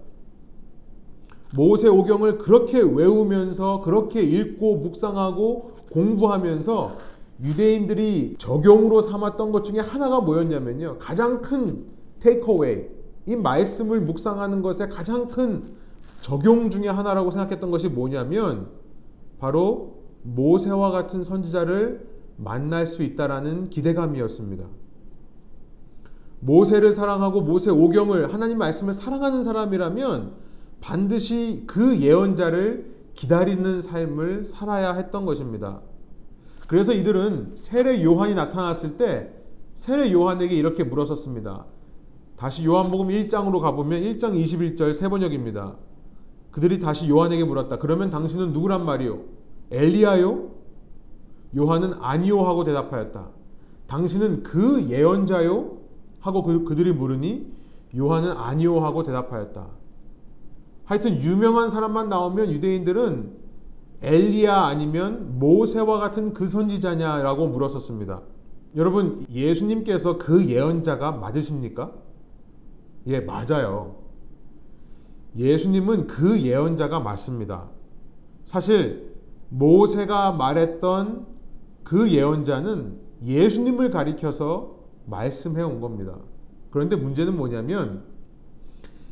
[1.55, 6.97] 모세 오경을 그렇게 외우면서 그렇게 읽고 묵상하고 공부하면서
[7.41, 10.97] 유대인들이 적용으로 삼았던 것 중에 하나가 뭐였냐면요.
[10.99, 11.85] 가장 큰
[12.19, 12.85] 테이크어웨이,
[13.27, 15.75] 이 말씀을 묵상하는 것의 가장 큰
[16.21, 18.67] 적용 중에 하나라고 생각했던 것이 뭐냐면
[19.39, 24.65] 바로 모세와 같은 선지자를 만날 수 있다라는 기대감이었습니다.
[26.41, 30.48] 모세를 사랑하고 모세 오경을 하나님 말씀을 사랑하는 사람이라면
[30.81, 35.81] 반드시 그 예언자를 기다리는 삶을 살아야 했던 것입니다.
[36.67, 39.33] 그래서 이들은 세례 요한이 나타났을 때
[39.73, 41.65] 세례 요한에게 이렇게 물었었습니다.
[42.37, 45.75] 다시 요한복음 1장으로 가보면 1장 21절 세번역입니다.
[46.51, 47.77] 그들이 다시 요한에게 물었다.
[47.77, 49.19] 그러면 당신은 누구란 말이요?
[49.71, 50.49] 엘리야요?
[51.57, 53.27] 요한은 아니요 하고 대답하였다.
[53.87, 55.77] 당신은 그 예언자요?
[56.19, 57.47] 하고 그, 그들이 물으니
[57.97, 59.78] 요한은 아니요 하고 대답하였다.
[60.89, 63.31] 하여튼 유명한 사람만 나오면 유대인들은
[64.01, 68.23] 엘리야 아니면 모세와 같은 그 선지자냐라고 물었었습니다.
[68.75, 71.91] 여러분, 예수님께서 그 예언자가 맞으십니까?
[73.05, 73.97] 예, 맞아요.
[75.37, 77.69] 예수님은 그 예언자가 맞습니다.
[78.43, 79.13] 사실
[79.49, 81.27] 모세가 말했던
[81.83, 86.15] 그 예언자는 예수님을 가리켜서 말씀해 온 겁니다.
[86.71, 88.05] 그런데 문제는 뭐냐면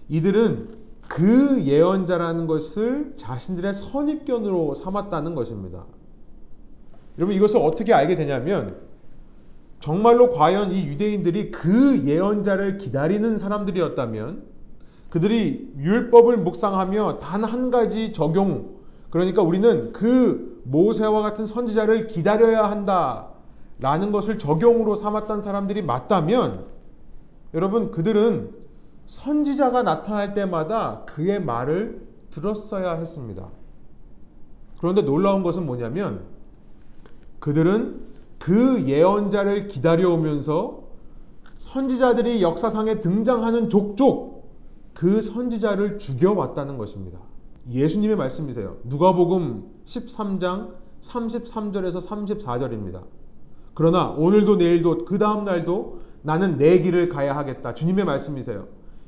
[0.09, 0.76] 이들은
[1.07, 5.85] 그 예언자라는 것을 자신들의 선입견으로 삼았다는 것입니다.
[7.17, 8.77] 여러분 이것을 어떻게 알게 되냐면
[9.79, 14.43] 정말로 과연 이 유대인들이 그 예언자를 기다리는 사람들이었다면
[15.09, 18.77] 그들이 율법을 묵상하며 단 한 가지 적용
[19.09, 23.29] 그러니까 우리는 그 모세와 같은 선지자를 기다려야 한다
[23.79, 26.65] 라는 것을 적용으로 삼았던 사람들이 맞다면
[27.53, 28.51] 여러분 그들은
[29.07, 33.49] 선지자가 나타날 때마다 그의 말을 들었어야 했습니다.
[34.79, 36.25] 그런데 놀라운 것은 뭐냐면
[37.39, 38.05] 그들은
[38.37, 40.83] 그 예언자를 기다려오면서
[41.57, 44.47] 선지자들이 역사상에 등장하는 족족
[44.93, 47.19] 그 선지자를 죽여왔다는 것입니다.
[47.71, 48.77] 예수님의 말씀이세요.
[48.83, 53.03] 누가복음 13장 33절에서 34절입니다.
[53.73, 57.73] 그러나 오늘도 내일도 그 다음 날도 나는 내 길을 가야 하겠다.
[57.73, 58.67] 주님의 말씀이세요.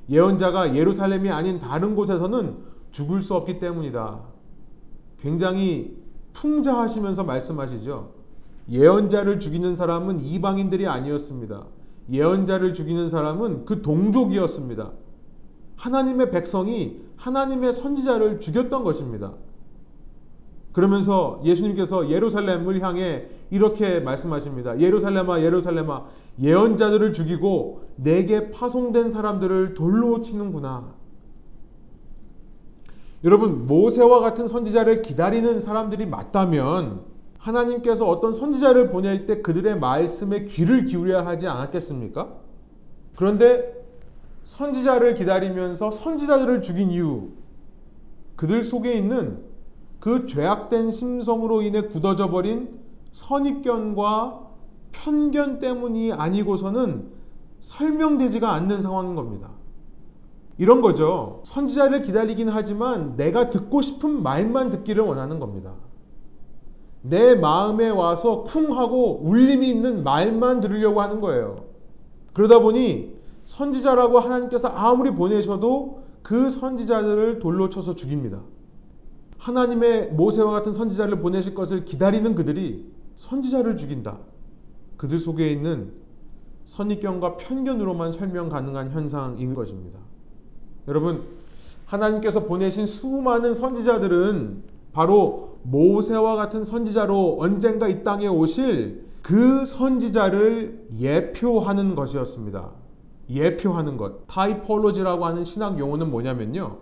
[0.10, 2.58] 예언자가 예루살렘이 아닌 다른 곳에서는
[2.92, 4.22] 죽을 수 없기 때문이다.
[5.20, 5.98] 굉장히
[6.34, 8.12] 풍자하시면서 말씀하시죠.
[8.70, 11.66] 예언자를 죽이는 사람은 이방인들이 아니었습니다.
[12.12, 14.92] 예언자를 죽이는 사람은 그 동족이었습니다.
[15.76, 19.34] 하나님의 백성이 하나님의 선지자를 죽였던 것입니다.
[20.72, 24.80] 그러면서 예수님께서 예루살렘을 향해 이렇게 말씀하십니다.
[24.80, 26.06] 예루살렘아, 예루살렘아,
[26.42, 30.94] 예언자들을 죽이고 내게 파송된 사람들을 돌로 치는구나.
[33.24, 37.02] 여러분 모세와 같은 선지자를 기다리는 사람들이 맞다면
[37.38, 42.30] 하나님께서 어떤 선지자를 보낼 때 그들의 말씀에 귀를 기울여야 하지 않았겠습니까?
[43.16, 43.74] 그런데
[44.46, 47.30] 선지자를 기다리면서 선지자들을 죽인 이유
[48.38, 49.44] 그들 속에 있는
[50.00, 52.80] 그 죄악된 심성으로 인해 굳어져 버린
[53.12, 54.49] 선입견과
[54.92, 57.10] 편견 때문이 아니고서는
[57.60, 59.52] 설명되지가 않는 상황인 겁니다.
[60.58, 61.42] 이런 거죠.
[61.46, 65.74] 선지자를 기다리긴 하지만 내가 듣고 싶은 말만 듣기를 원하는 겁니다.
[67.02, 71.56] 내 마음에 와서 쿵 하고 울림이 있는 말만 들으려고 하는 거예요.
[72.34, 78.42] 그러다 보니 선지자라고 하나님께서 아무리 보내셔도 그 선지자들을 돌로 쳐서 죽입니다.
[79.38, 84.18] 하나님의 모세와 같은 선지자를 보내실 것을 기다리는 그들이 선지자를 죽인다.
[85.00, 85.94] 그들 속에 있는
[86.66, 89.98] 선입견과 편견으로만 설명 가능한 현상인 것입니다.
[90.90, 91.24] 여러분,
[91.86, 101.96] 하나님께서 보내신 수많은 선지자들은 바로 모세와 같은 선지자로 언젠가 이 땅에 오실 그 선지자를 예표하는
[101.96, 102.70] 것이었습니다.
[103.30, 104.28] 예표하는 것.
[104.28, 106.78] 타이폴로지라고 하는 신학 용어는 뭐냐면요.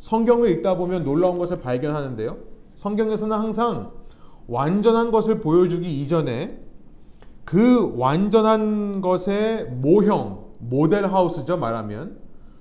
[0.00, 2.36] 성경을 읽다 보면 놀라운 것을 발견하는데요.
[2.74, 3.90] 성경에서는 항상
[4.48, 6.69] 완전한 것을 보여주기 이전에
[7.44, 12.18] 그 완전한 것의 모형, 모델 하우스죠, 말하면.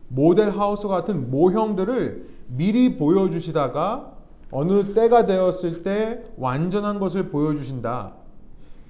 [0.08, 4.14] 모델 하우스 같은 모형들을 미리 보여주시다가
[4.52, 8.14] 어느 때가 되었을 때 완전한 것을 보여주신다.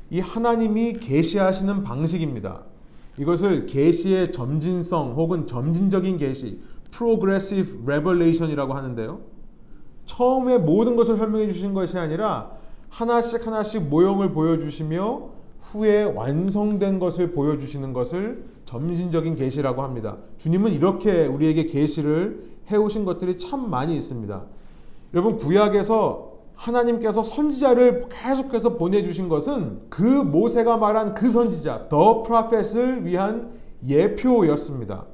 [0.10, 2.62] 이 하나님이 계시하시는 방식입니다.
[3.18, 9.20] 이것을 계시의 점진성 혹은 점진적인 계시, progressive revelation이라고 하는데요.
[10.06, 12.52] 처음에 모든 것을 설명해 주신 것이 아니라
[12.90, 20.18] 하나씩 하나씩 모형을 보여주시며 후에 완성된 것을 보여주시는 것을 점진적인 계시라고 합니다.
[20.38, 24.44] 주님은 이렇게 우리에게 계시를 해오신 것들이 참 많이 있습니다.
[25.14, 33.52] 여러분 구약에서 하나님께서 선지자를 계속해서 보내주신 것은 그 모세가 말한 그 선지자, 더 프라펫을 위한
[33.88, 35.06] 예표였습니다.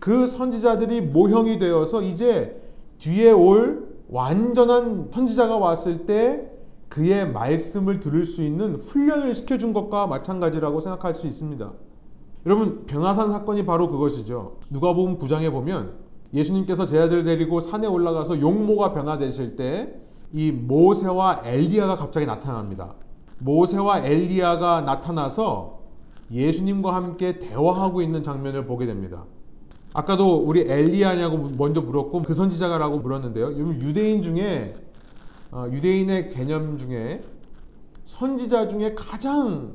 [0.00, 2.60] 그 선지자들이 모형이 되어서 이제
[2.98, 6.49] 뒤에 올 완전한 선지자가 왔을 때
[6.90, 11.72] 그의 말씀을 들을 수 있는 훈련을 시켜준 것과 마찬가지라고 생각할 수 있습니다.
[12.44, 14.58] 여러분 변화산 사건이 바로 그것이죠.
[14.68, 15.94] 누가복음 9장에 보면
[16.34, 22.94] 예수님께서 제 아들 데리고 산에 올라가서 용모가 변화되실 때 이 모세와 엘리야가 갑자기 나타납니다.
[23.38, 25.80] 모세와 엘리야가 나타나서
[26.30, 29.24] 예수님과 함께 대화하고 있는 장면을 보게 됩니다.
[29.92, 33.56] 아까도 우리 엘리야냐고 먼저 물었고 그 선지자가라고 물었는데요.
[33.80, 34.89] 유대인 중에 어,
[35.52, 37.22] 유대인의 개념 중에
[38.04, 39.74] 선지자 중에 가장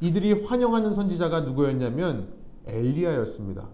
[0.00, 2.28] 이들이 환영하는 선지자가 누구였냐면
[2.66, 3.68] 엘리야였습니다.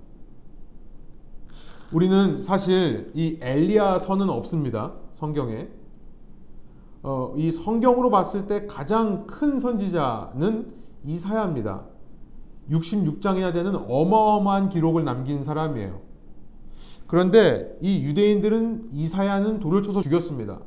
[1.92, 4.94] 우리는 사실 이 엘리야 선은 없습니다.
[5.12, 5.68] 성경에.
[7.02, 10.72] 어, 이 성경으로 봤을 때 가장 큰 선지자는
[11.04, 11.84] 이사야입니다.
[12.70, 16.00] 66장이나 되는 어마어마한 기록을 남긴 사람이에요.
[17.06, 20.60] 그런데 이 유대인들은 이사야는 돌을 쳐서 죽였습니다.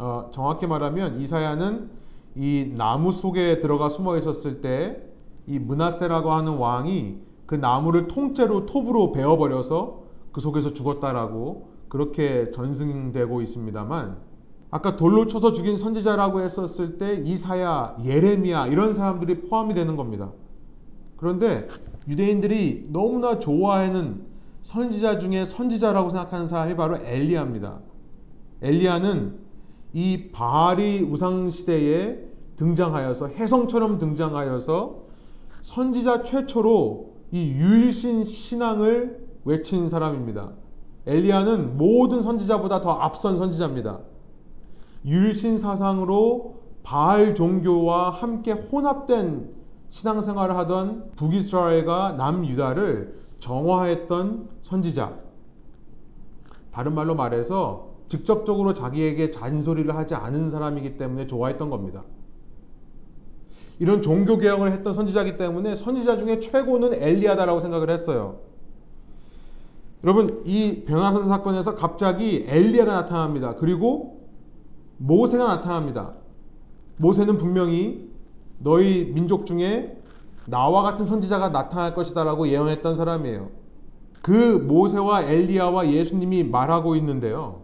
[0.00, 1.90] 어, 정확히 말하면 이사야는
[2.36, 5.10] 이 나무 속에 들어가 숨어 있었을 때
[5.50, 14.18] 이 문하세라고 하는 왕이 그 나무를 통째로 톱으로 베어버려서 그 속에서 죽었다라고 그렇게 전승되고 있습니다만
[14.70, 20.30] 아까 돌로 쳐서 죽인 선지자라고 했었을 때 이사야, 예레미야 이런 사람들이 포함이 되는 겁니다.
[21.16, 21.66] 그런데
[22.06, 24.24] 유대인들이 너무나 좋아하는
[24.62, 27.80] 선지자 중에 선지자라고 생각하는 사람이 바로 엘리야입니다.
[28.62, 29.49] 엘리야는
[29.92, 32.18] 이 바알이 우상 시대에
[32.56, 34.96] 등장하여서 해성처럼 등장하여서
[35.62, 40.52] 선지자 최초로 이 유일신 신앙을 외친 사람입니다.
[41.06, 44.00] 엘리야는 모든 선지자보다 더 앞선 선지자입니다.
[45.04, 49.50] 유일신 사상으로 바알 종교와 함께 혼합된
[49.88, 55.16] 신앙생활을 하던 북이스라엘과 남유다를 정화했던 선지자.
[56.70, 62.02] 다른 말로 말해서 직접적으로 자기에게 잔소리를 하지 않은 사람이기 때문에 좋아했던 겁니다.
[63.78, 68.40] 이런 종교 개혁을 했던 선지자이기 때문에 선지자 중에 최고는 엘리야다라고 생각을 했어요.
[70.02, 73.54] 여러분 이 변화산 사건에서 갑자기 엘리야가 나타납니다.
[73.54, 74.20] 그리고
[74.98, 76.14] 모세가 나타납니다.
[76.96, 78.10] 모세는 분명히
[78.58, 79.96] 너희 민족 중에
[80.46, 83.50] 나와 같은 선지자가 나타날 것이다라고 예언했던 사람이에요.
[84.20, 84.32] 그
[84.66, 87.59] 모세와 엘리야와 예수님이 말하고 있는데요.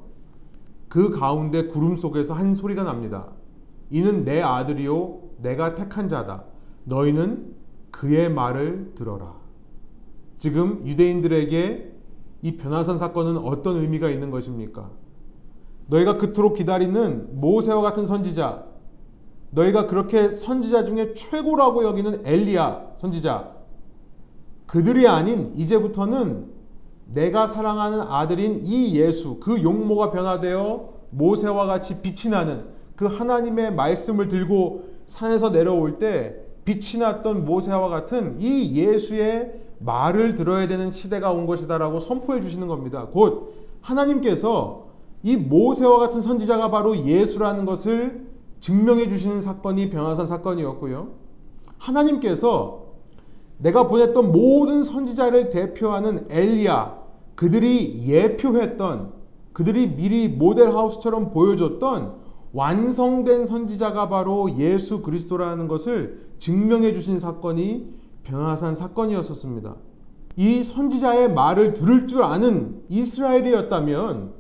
[0.88, 3.32] 그 가운데 구름 속에서 한 소리가 납니다.
[3.90, 6.44] 이는 내 아들이요 내가 택한 자다.
[6.84, 7.54] 너희는
[7.90, 9.34] 그의 말을 들어라.
[10.38, 11.92] 지금 유대인들에게
[12.42, 14.90] 이 변화산 사건은 어떤 의미가 있는 것입니까?
[15.88, 18.66] 너희가 그토록 기다리는 모세와 같은 선지자,
[19.50, 23.54] 너희가 그렇게 선지자 중에 최고라고 여기는 엘리야 선지자,
[24.66, 26.55] 그들이 아닌 이제부터는
[27.06, 34.28] 내가 사랑하는 아들인 이 예수, 그 용모가 변화되어 모세와 같이 빛이 나는 그 하나님의 말씀을
[34.28, 41.46] 들고 산에서 내려올 때 빛이 났던 모세와 같은 이 예수의 말을 들어야 되는 시대가 온
[41.46, 43.06] 것이다라고 선포해 주시는 겁니다.
[43.10, 44.86] 곧 하나님께서
[45.22, 48.26] 이 모세와 같은 선지자가 바로 예수라는 것을
[48.60, 51.08] 증명해 주시는 사건이 변화산 사건이었고요.
[51.78, 52.85] 하나님께서
[53.58, 56.98] 내가 보냈던 모든 선지자를 대표하는 엘리야,
[57.34, 59.12] 그들이 예표했던,
[59.52, 62.14] 그들이 미리 모델하우스처럼 보여줬던
[62.52, 67.86] 완성된 선지자가 바로 예수 그리스도라는 것을 증명해 주신 사건이
[68.24, 69.76] 변화산 사건이었었습니다.
[70.36, 74.32] 이 선지자의 말을 들을 줄 아는 이스라엘이었다면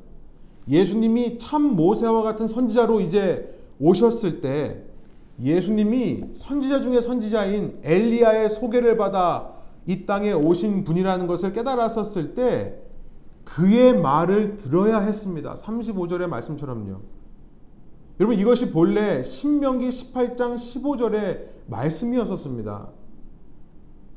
[0.68, 4.82] 예수님이 참 모세와 같은 선지자로 이제 오셨을 때
[5.42, 9.52] 예수님이 선지자 중에 선지자인 엘리야의 소개를 받아
[9.86, 12.78] 이 땅에 오신 분이라는 것을 깨달았었을 때
[13.44, 15.54] 그의 말을 들어야 했습니다.
[15.54, 17.00] 35절의 말씀처럼요.
[18.18, 22.88] 여러분 이것이 본래 신명기 18장 15절의 말씀이었었습니다.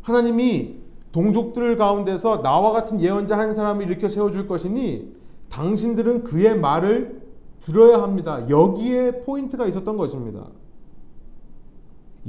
[0.02, 0.78] 하나님이
[1.12, 5.14] 동족들 가운데서 나와 같은 예언자 한 사람을 일으켜 세워줄 것이니
[5.50, 7.22] 당신들은 그의 말을
[7.60, 8.50] 들어야 합니다.
[8.50, 10.48] 여기에 포인트가 있었던 것입니다.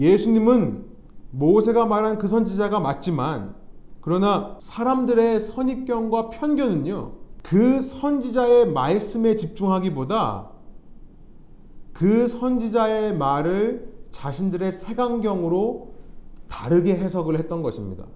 [0.00, 0.86] 예수님은
[1.30, 3.54] 모세가 말한 그 선지자가 맞지만
[4.00, 7.12] 그러나 사람들의 선입견과 편견은요.
[7.42, 10.48] 그 선지자의 말씀에 집중하기보다
[11.92, 15.94] 그 선지자의 말을 자신들의 색안경으로
[16.48, 18.06] 다르게 해석을 했던 것입니다.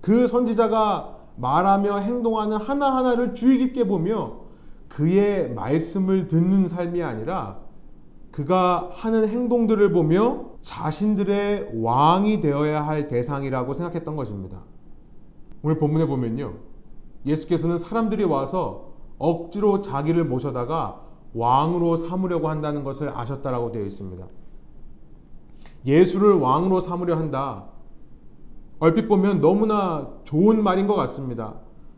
[0.00, 4.40] 그 선지자가 말하며 행동하는 하나하나를 주의 깊게 보며
[4.88, 7.65] 그의 말씀을 듣는 삶이 아니라
[8.36, 14.58] 그가 하는 행동들을 보며 자신들의 왕이 되어야 할 대상이라고 생각했던 것입니다.
[15.62, 16.52] 오늘 본문에 보면요.
[17.24, 21.00] 예수께서는 사람들이 와서 억지로 자기를 모셔다가
[21.32, 24.26] 왕으로 삼으려고 한다는 것을 아셨다라고 되어 있습니다.
[25.86, 27.64] 예수를 왕으로 삼으려 한다.
[28.80, 31.54] 얼핏 보면 너무나 좋은 말인 것 같습니다.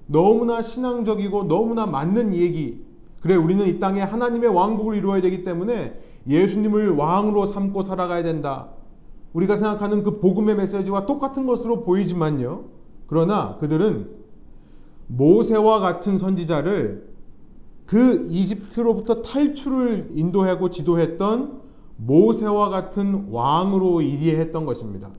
[0.07, 2.87] 너무나 신앙적이고 너무나 맞는 얘기.
[3.23, 8.69] 그래, 우리는 이 땅에 하나님의 왕국을 이루어야 되기 때문에 예수님을 왕으로 삼고 살아가야 된다.
[9.33, 12.65] 우리가 생각하는 그 복음의 메시지와 똑같은 것으로 보이지만요.
[13.07, 14.11] 그러나 그들은
[15.07, 17.09] 모세와 같은 선지자를
[17.87, 21.61] 그 이집트로부터 탈출을 인도하고 지도했던
[21.97, 25.11] 모세와 같은 왕으로 이해했던 것입니다.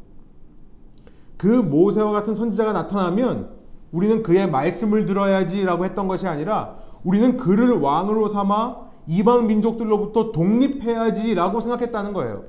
[1.38, 3.50] 그 모세와 같은 선지자가 나타나면
[3.92, 12.14] 우리는 그의 말씀을 들어야지라고 했던 것이 아니라 우리는 그를 왕으로 삼아 이방 민족들로부터 독립해야지라고 생각했다는
[12.14, 12.46] 거예요.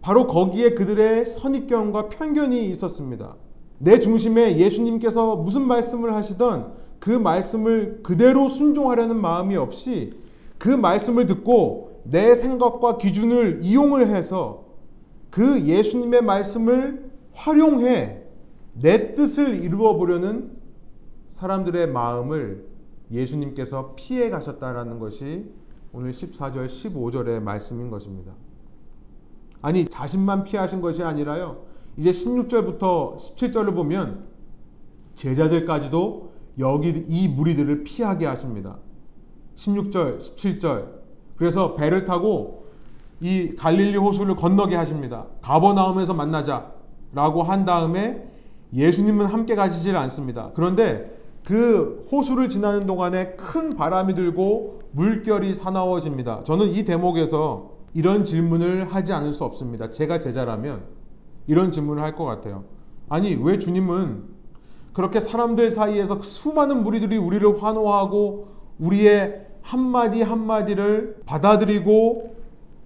[0.00, 3.34] 바로 거기에 그들의 선입견과 편견이 있었습니다.
[3.78, 10.12] 내 중심에 예수님께서 무슨 말씀을 하시던 그 말씀을 그대로 순종하려는 마음이 없이
[10.58, 14.66] 그 말씀을 듣고 내 생각과 기준을 이용을 해서
[15.30, 18.22] 그 예수님의 말씀을 활용해
[18.74, 20.52] 내 뜻을 이루어 보려는
[21.26, 22.73] 사람들의 마음을
[23.14, 25.50] 예수님께서 피해 가셨다라는 것이
[25.92, 28.32] 오늘 14절, 15절의 말씀인 것입니다.
[29.62, 31.64] 아니, 자신만 피하신 것이 아니라요.
[31.96, 34.26] 이제 16절부터 17절을 보면
[35.14, 38.78] 제자들까지도 여기 이 무리들을 피하게 하십니다.
[39.54, 40.88] 16절, 17절.
[41.36, 42.66] 그래서 배를 타고
[43.20, 45.26] 이 갈릴리 호수를 건너게 하십니다.
[45.40, 46.72] 가버나움에서 만나자.
[47.12, 48.28] 라고 한 다음에
[48.72, 50.50] 예수님은 함께 가시질 않습니다.
[50.54, 51.13] 그런데
[51.44, 56.42] 그 호수를 지나는 동안에 큰 바람이 들고 물결이 사나워집니다.
[56.44, 59.90] 저는 이 대목에서 이런 질문을 하지 않을 수 없습니다.
[59.90, 60.84] 제가 제자라면
[61.46, 62.64] 이런 질문을 할 것 같아요.
[63.08, 64.24] 아니, 왜 주님은
[64.94, 72.34] 그렇게 사람들 사이에서 수많은 무리들이 우리를 환호하고 우리의 한마디 한마디를 받아들이고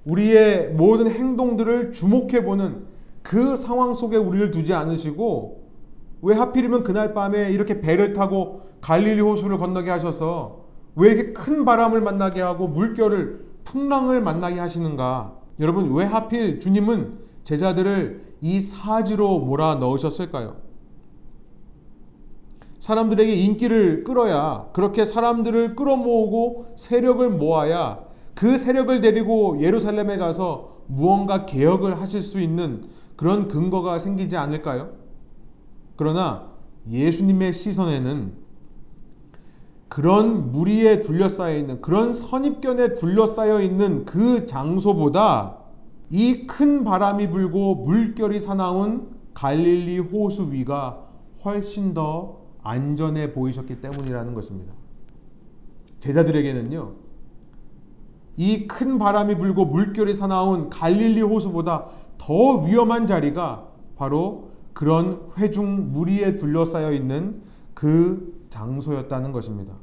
[0.05, 2.87] 우리의 모든 행동들을 주목해보는
[3.23, 5.58] 그 상황 속에 우리를 두지 않으시고
[6.23, 10.65] 왜 하필이면 그날 밤에 이렇게 배를 타고 갈릴리 호수를 건너게 하셔서
[10.97, 15.37] 왜 이렇게 큰 바람을 만나게 하고 물결을 풍랑을 만나게 하시는가?
[15.61, 20.57] 여러분 왜 하필 주님은 제자들을 이 사지로 몰아 넣으셨을까요?
[22.79, 28.01] 사람들에게 인기를 끌어야 그렇게 사람들을 끌어모으고 세력을 모아야
[28.35, 32.83] 그 세력을 데리고 예루살렘에 가서 무언가 개혁을 하실 수 있는
[33.17, 34.98] 그런 근거가 생기지 않을까요?
[35.99, 36.53] 그러나
[36.89, 38.33] 예수님의 시선에는
[39.89, 45.57] 그런 무리에 둘러싸여 있는 그런 선입견에 둘러싸여 있는 그 장소보다
[46.11, 51.05] 이 큰 바람이 불고 물결이 사나운 갈릴리 호수 위가
[51.45, 54.73] 훨씬 더 안전해 보이셨기 때문이라는 것입니다.
[55.99, 56.95] 제자들에게는요,
[58.37, 61.87] 이 큰 바람이 불고 물결이 사나운 갈릴리 호수보다
[62.19, 64.48] 더 위험한 자리가 바로
[64.79, 67.43] 그런 회중 무리에 둘러싸여 있는
[67.75, 69.75] 그 장소였다는 것입니다.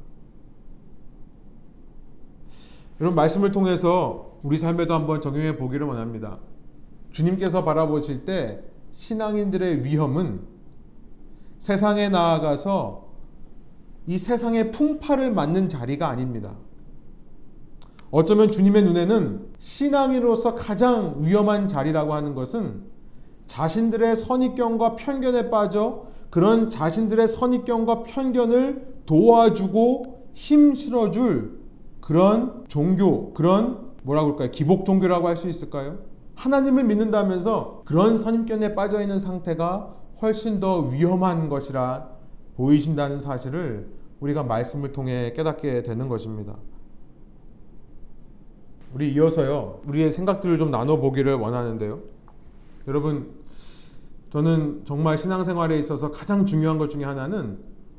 [2.98, 6.38] 여러분 말씀을 통해서 우리 삶에도 한번 적용해 보기를 원합니다.
[7.10, 10.40] 주님께서 바라보실 때 신앙인들의 위험은
[11.58, 13.06] 세상에 나아가서
[14.06, 16.54] 이 세상의 풍파를 맞는 자리가 아닙니다.
[18.10, 22.95] 어쩌면 주님의 눈에는 신앙인으로서 가장 위험한 자리라고 하는 것은
[23.46, 31.60] 자신들의 선입견과 편견에 빠져 그런 자신들의 선입견과 편견을 도와주고 힘 실어줄
[32.00, 34.50] 그런 종교, 그런 뭐라고 할까요?
[34.50, 35.98] 기복 종교라고 할 수 있을까요?
[36.36, 42.08] 하나님을 믿는다면서 그런 선입견에 빠져 있는 상태가 훨씬 더 위험한 것이라
[42.56, 43.88] 보이신다는 사실을
[44.20, 46.56] 우리가 말씀을 통해 깨닫게 되는 것입니다.
[48.94, 52.00] 우리 이어서요, 우리의 생각들을 좀 나눠보기를 원하는데요.
[52.88, 53.34] 여러분,
[54.30, 57.58] 저는 정말 신앙생활에 있어서 가장 중요한 것 중에 하나는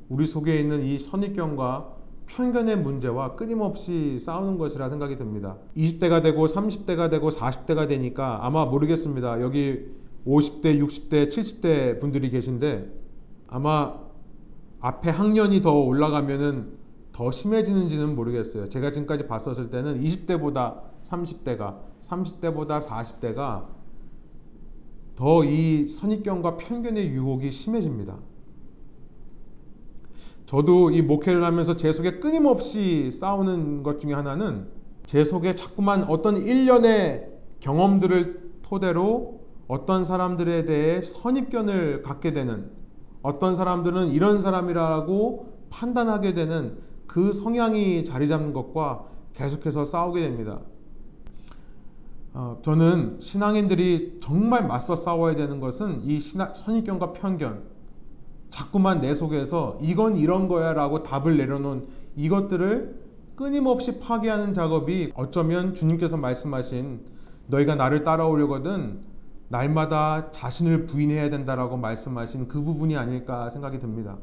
[0.09, 1.95] 우리 속에 있는 이 선입견과
[2.27, 5.57] 편견의 문제와 끊임없이 싸우는 것이라 생각이 듭니다.
[5.77, 9.41] 20대가 되고 30대가 되고 40대가 되니까 아마 모르겠습니다.
[9.41, 9.85] 여기
[10.25, 12.91] 50대, 60대, 70대 분들이 계신데
[13.47, 13.95] 아마
[14.81, 16.77] 앞에 학년이 더 올라가면은
[17.13, 18.67] 더 심해지는지는 모르겠어요.
[18.67, 23.76] 제가 지금까지 봤었을 때는 20대보다 30대가, 30대보다 40대가
[25.17, 28.17] 더 이 선입견과 편견의 유혹이 심해집니다.
[30.45, 34.67] 저도 이 목회를 하면서 제 속에 끊임없이 싸우는 것 중에 하나는
[35.05, 42.69] 제 속에 자꾸만 어떤 일련의 경험들을 토대로 어떤 사람들에 대해 선입견을 갖게 되는
[43.23, 50.61] 어떤 사람들은 이런 사람이라고 판단하게 되는 그 성향이 자리 잡는 것과 계속해서 싸우게 됩니다.
[52.39, 57.63] 어, 저는 신앙인들이 정말 맞서 싸워야 되는 것은 이 신학, 선입견과 편견,
[58.51, 63.01] 자꾸만 내 속에서 이건 이런 거야 라고 답을 내려놓은 이것들을
[63.35, 67.01] 끊임없이 파괴하는 작업이 어쩌면 주님께서 말씀하신
[67.47, 68.99] 너희가 나를 따라오려거든
[69.47, 74.15] 날마다 자신을 부인해야 된다라고 말씀하신 그 부분이 아닐까 생각이 듭니다.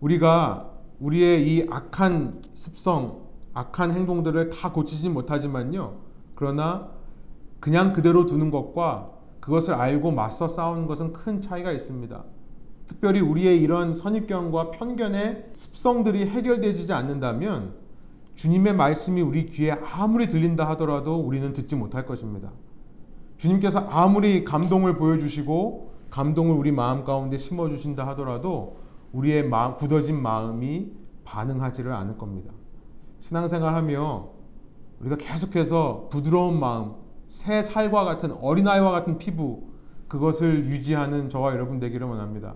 [0.00, 3.24] 우리가 우리의 이 악한 습성,
[3.54, 6.03] 악한 행동들을 다 고치지 못하지만요.
[6.34, 6.90] 그러나
[7.60, 9.10] 그냥 그대로 두는 것과
[9.40, 12.24] 그것을 알고 맞서 싸우는 것은 큰 차이가 있습니다.
[12.86, 17.74] 특별히 우리의 이런 선입견과 편견의 습성들이 해결되지 않는다면
[18.34, 22.50] 주님의 말씀이 우리 귀에 아무리 들린다 하더라도 우리는 듣지 못할 것입니다.
[23.36, 28.76] 주님께서 아무리 감동을 보여주시고 감동을 우리 마음 가운데 심어주신다 하더라도
[29.12, 30.92] 우리의 마음, 굳어진 마음이
[31.24, 32.52] 반응하지를 않을 겁니다.
[33.20, 34.30] 신앙생활 하며
[35.00, 36.94] 우리가 계속해서 부드러운 마음,
[37.26, 39.62] 새 살과 같은 어린아이와 같은 피부,
[40.08, 42.54] 그것을 유지하는 저와 여러분 되기를 원합니다.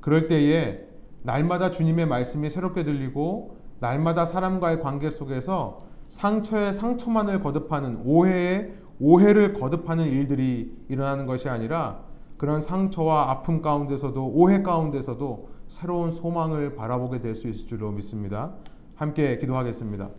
[0.00, 0.86] 그럴 때에
[1.22, 10.06] 날마다 주님의 말씀이 새롭게 들리고 날마다 사람과의 관계 속에서 상처에 상처만을 거듭하는 오해에 오해를 거듭하는
[10.06, 12.00] 일들이 일어나는 것이 아니라
[12.36, 18.52] 그런 상처와 아픔 가운데서도 오해 가운데서도 새로운 소망을 바라보게 될 수 있을 줄로 믿습니다.
[18.96, 20.10] 함께 기도하겠습니다.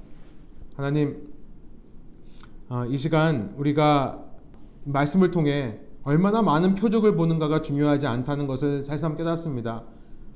[0.75, 1.30] 하나님, 어,
[2.87, 4.23] 이 시간 우리가
[4.85, 9.83] 말씀을 통해 얼마나 많은 표적을 보는가가 중요하지 않다는 것을 새삼 깨닫습니다.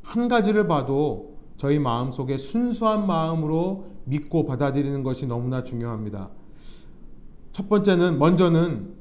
[0.02, 6.30] 한 가지를 봐도 저희 마음 속에 순수한 마음으로 믿고 받아들이는 것이 너무나 중요합니다.
[7.54, 8.94] 첫 번째는 먼저는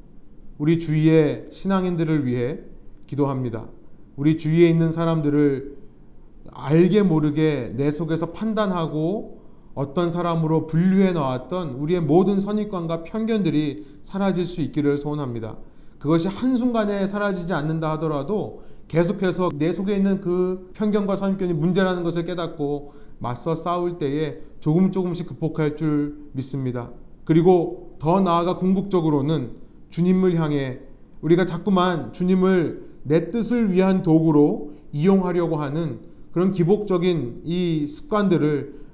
[0.57, 2.59] 우리 주위의 신앙인들을 위해
[3.05, 3.67] 기도합니다.
[4.15, 5.75] 우리 주위에 있는 사람들을
[6.51, 9.41] 알게 모르게 내 속에서 판단하고
[9.75, 15.57] 어떤 사람으로 분류해 나왔던 우리의 모든 선입관과 편견들이 사라질 수 있기를 소원합니다.
[15.99, 22.93] 그것이 한순간에 사라지지 않는다 하더라도 계속해서 내 속에 있는 그 편견과 선입견이 문제라는 것을 깨닫고
[23.19, 26.91] 맞서 싸울 때에 조금 조금씩 극복할 줄 믿습니다.
[27.25, 29.51] 그리고 더 나아가 궁극적으로는
[29.89, 30.79] 주님을 향해
[31.21, 35.99] 우리가 자꾸만 주님을 내 뜻을 위한 도구로 이용하려고 하는
[36.31, 38.84] 그런 기복적인 이 습관들을 어,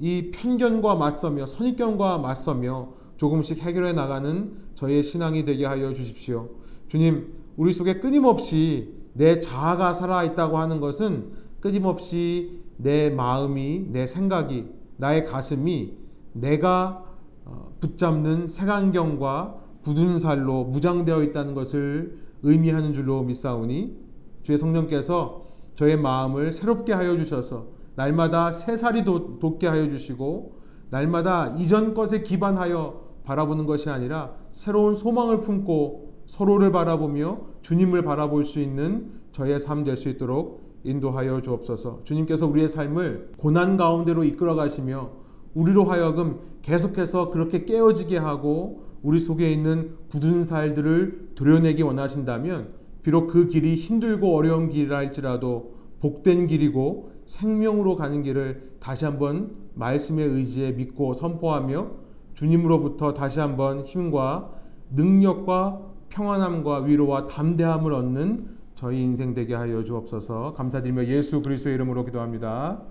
[0.00, 6.48] 이 편견과 맞서며 선입견과 맞서며 조금씩 해결해 나가는 저의 신앙이 되게 하여 주십시오.
[6.88, 14.66] 주님, 우리 속에 끊임없이 내 자아가 살아있다고 하는 것은 끊임없이 내 마음이, 내 생각이,
[14.96, 15.96] 나의 가슴이
[16.32, 17.04] 내가
[17.44, 23.96] 어, 붙잡는 색안경과 굳은 살로 무장되어 있다는 것을 의미하는 줄로 믿사오니
[24.42, 25.44] 주의 성령께서
[25.74, 33.02] 저의 마음을 새롭게 하여 주셔서 날마다 새 살이 돋게 하여 주시고 날마다 이전 것에 기반하여
[33.24, 39.96] 바라보는 것이 아니라 새로운 소망을 품고 서로를 바라보며 주님을 바라볼 수 있는 저의 삶 될
[39.96, 42.00] 수 있도록 인도하여 주옵소서.
[42.04, 45.10] 주님께서 우리의 삶을 고난 가운데로 이끌어 가시며
[45.54, 52.72] 우리로 하여금 계속해서 그렇게 깨어지게 하고 우리 속에 있는 굳은 살들을 도려내기 원하신다면
[53.02, 60.26] 비록 그 길이 힘들고 어려운 길이라 할지라도 복된 길이고 생명으로 가는 길을 다시 한번 말씀의
[60.26, 61.90] 의지에 믿고 선포하며
[62.34, 64.52] 주님으로부터 다시 한번 힘과
[64.90, 65.80] 능력과
[66.10, 72.82] 평안함과 위로와 담대함을 얻는 저희 인생 되게 하여 주옵소서 감사드리며 예수 그리스도의 이름으로 기도합니다.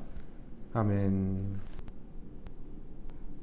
[0.74, 1.60] 아멘.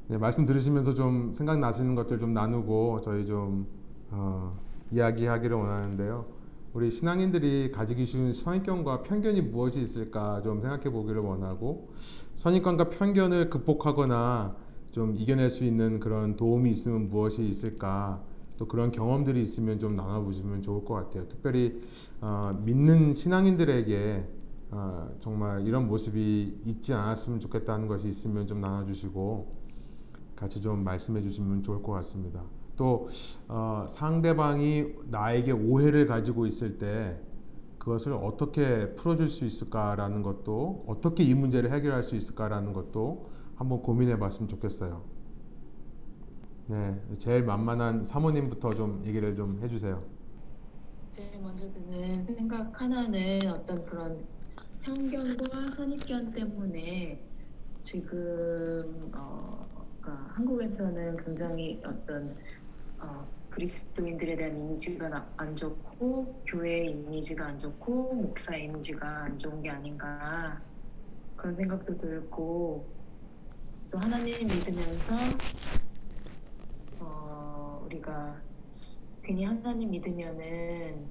[0.09, 3.69] 네, 말씀 들으시면서 좀 생각나시는 것들 좀 나누고 저희 좀
[4.11, 4.59] 어,
[4.91, 6.38] 이야기하기를 원하는데요.
[6.79, 11.89] 우리 신앙인들이 가지기 쉬운 선입견과 편견이 무엇이 있을까 좀 생각해 보기를 원하고
[12.37, 14.55] 선입견과 편견을 극복하거나
[14.93, 18.23] 좀 이겨낼 수 있는 그런 도움이 있으면 무엇이 있을까
[18.59, 21.27] 또 그런 경험들이 있으면 좀 나눠보시면 좋을 것 같아요.
[21.27, 21.83] 특별히
[22.21, 24.29] 어, 믿는 신앙인들에게
[24.71, 29.53] 어, 정말 이런 모습이 있지 않았으면 좋겠다는 것이 있으면 좀 나눠주시고
[30.37, 32.45] 같이 좀 말씀해 주시면 좋을 것 같습니다.
[32.79, 33.09] 또
[33.49, 37.21] 어, 상대방이 나에게 오해를 가지고 있을 때
[37.79, 44.19] 그것을 어떻게 풀어줄 수 있을까라는 것도 어떻게 이 문제를 해결할 수 있을까라는 것도 한번 고민해
[44.19, 45.03] 봤으면 좋겠어요.
[46.69, 50.03] 네, 제일 만만한 사모님부터 좀 얘기를 좀 해주세요.
[51.11, 54.25] 제일 먼저 드는 생각 하나는 어떤 그런
[54.83, 57.25] 편견과 선입견 때문에
[57.81, 59.67] 지금 어,
[60.09, 62.37] 그러니까 한국에서는 굉장히 어떤
[63.01, 69.71] 어, 그리스도인들에 대한 이미지가 안 좋고 교회 이미지가 안 좋고 목사 이미지가 안 좋은 게
[69.71, 70.61] 아닌가
[71.37, 72.87] 그런 생각도 들고
[73.91, 75.15] 또 하나님 믿으면서
[77.01, 78.41] 어, 우리가
[79.23, 81.11] 괜히 하나님 믿으면은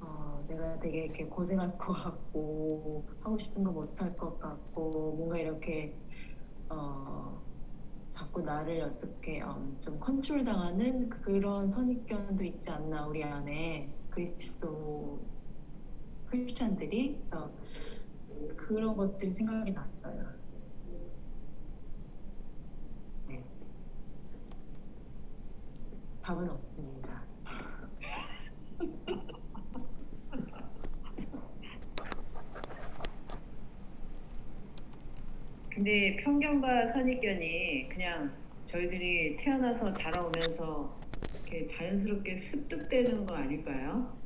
[0.00, 5.94] 어, 내가 되게 이렇게 고생할 것 같고 하고 싶은 거 못할 것 같고 뭔가 이렇게
[6.68, 7.13] 어,
[8.34, 15.20] 자꾸 나를 어떻게 음, 좀 컨트롤 당하는 그런 선입견도 있지 않나 우리 안에 그리스도
[16.26, 17.52] 크리스찬들이 그래서
[18.56, 20.32] 그런 것들이 생각이 났어요.
[23.28, 23.44] 네.
[26.20, 26.93] 답은 없습니다.
[35.74, 41.04] 근데 편견과 선입견이 그냥 저희들이 태어나서 자라오면서
[41.34, 44.22] 이렇게 자연스럽게 습득되는 거 아닐까요?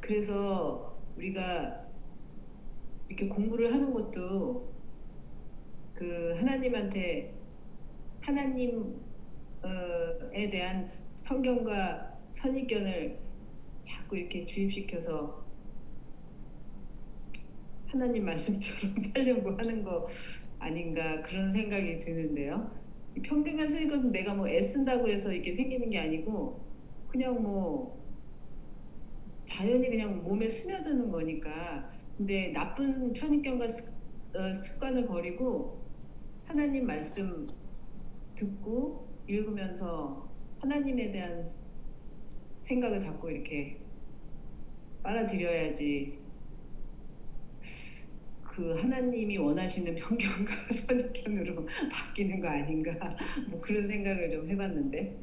[0.00, 1.92] 그래서 우리가
[3.08, 4.72] 이렇게 공부를 하는 것도
[5.94, 7.40] 그 하나님한테
[8.20, 8.72] 하나님에
[10.50, 10.90] 대한
[11.22, 13.20] 편견과 선입견을
[13.82, 15.41] 자꾸 이렇게 주입시켜서
[17.92, 20.08] 하나님 말씀처럼 살려고 하는 거
[20.58, 22.74] 아닌가 그런 생각이 드는데요.
[23.68, 26.58] 수익 것은 내가 뭐 애쓴다고 해서 이게 생기는 게 아니고
[27.08, 28.02] 그냥 뭐
[29.44, 35.82] 자연히 그냥 몸에 스며드는 거니까 근데 나쁜 편익견과 어, 습관을 버리고
[36.46, 37.46] 하나님 말씀
[38.36, 41.50] 듣고 읽으면서 하나님에 대한
[42.62, 43.78] 생각을 자꾸 이렇게
[45.02, 46.21] 빨아들여야지
[48.54, 52.92] 그 하나님이 원하시는 편견과 선입견으로 바뀌는 거 아닌가?
[53.48, 55.16] 뭐 그런 생각을 좀 해봤는데.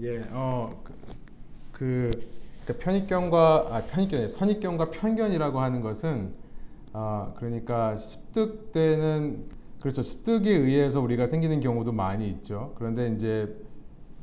[0.00, 0.94] 예, 어, 그,
[1.72, 2.10] 그,
[2.66, 6.32] 그 편입견과 아, 편입견이 선입견과 편견이라고 하는 것은
[6.94, 9.50] 아, 그러니까 습득되는
[9.80, 10.02] 그렇죠.
[10.02, 12.72] 습득에 의해서 우리가 생기는 경우도 많이 있죠.
[12.78, 13.54] 그런데 이제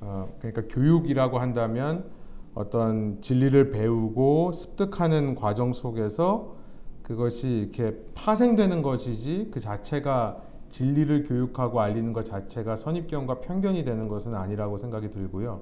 [0.01, 2.09] 어, 그러니까 교육이라고 한다면
[2.55, 6.55] 어떤 진리를 배우고 습득하는 과정 속에서
[7.03, 14.35] 그것이 이렇게 파생되는 것이지 그 자체가 진리를 교육하고 알리는 것 자체가 선입견과 편견이 되는 것은
[14.35, 15.61] 아니라고 생각이 들고요.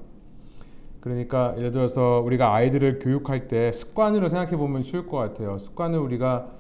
[1.00, 5.58] 그러니까 예를 들어서 우리가 아이들을 교육할 때 습관으로 생각해 보면 쉬울 것 같아요.
[5.58, 6.52] 습관을 우리가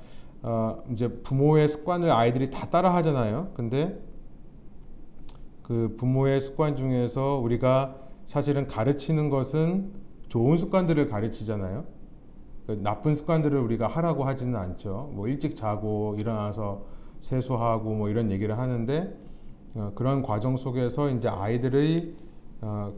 [0.43, 3.51] 어 이제 부모의 습관을 아이들이 다 따라 하잖아요.
[3.55, 3.99] 근데
[5.63, 9.91] 그 부모의 습관 중에서 우리가 사실은 가르치는 것은
[10.29, 11.85] 좋은 습관들을 가르치잖아요.
[12.67, 15.11] 그 나쁜 습관들을 우리가 하라고 하지는 않죠.
[15.13, 16.85] 뭐 일찍 자고 일어나서
[17.19, 19.15] 세수하고 뭐 이런 얘기를 하는데
[19.75, 22.15] 어, 그런 과정 속에서 이제 아이들의
[22.61, 22.93] 어,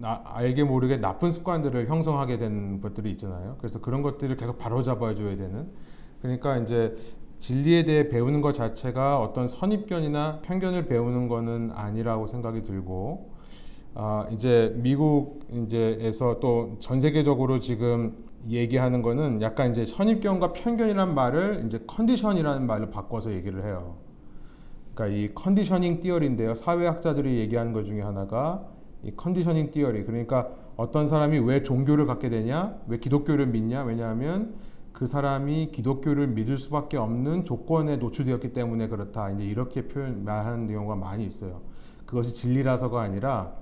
[0.00, 3.56] 나, 알게 모르게 나쁜 습관들을 형성하게 되는 것들이 있잖아요.
[3.58, 5.68] 그래서 그런 것들을 계속 바로잡아줘야 되는.
[6.20, 6.96] 그러니까 이제
[7.38, 13.33] 진리에 대해 배우는 것 자체가 어떤 선입견이나 편견을 배우는 것은 아니라고 생각이 들고,
[13.94, 21.64] 아, 이제 미국 이제에서 또 전 세계적으로 지금 얘기하는 거는 약간 이제 선입견과 편견이란 말을
[21.66, 23.96] 이제 컨디션이라는 말로 바꿔서 얘기를 해요.
[24.94, 26.54] 그러니까 이 컨디셔닝 띠어리인데요.
[26.54, 28.66] 사회학자들이 얘기하는 것 중에 하나가
[29.04, 30.04] 이 컨디셔닝 띠어리.
[30.04, 32.76] 그러니까 어떤 사람이 왜 종교를 갖게 되냐?
[32.88, 33.84] 왜 기독교를 믿냐?
[33.84, 34.54] 왜냐하면
[34.92, 39.30] 그 사람이 기독교를 믿을 수밖에 없는 조건에 노출되었기 때문에 그렇다.
[39.30, 41.60] 이제 이렇게 표현 말하는 경우가 많이 있어요.
[42.06, 43.52] 그것이 진리라서가 아니라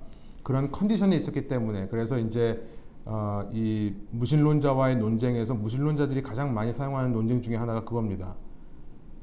[0.42, 2.62] 그런 컨디션이 있었기 때문에 그래서 이제
[3.04, 8.34] 어, 이 무신론자와의 논쟁에서 무신론자들이 가장 많이 사용하는 논쟁 중에 하나가 그겁니다.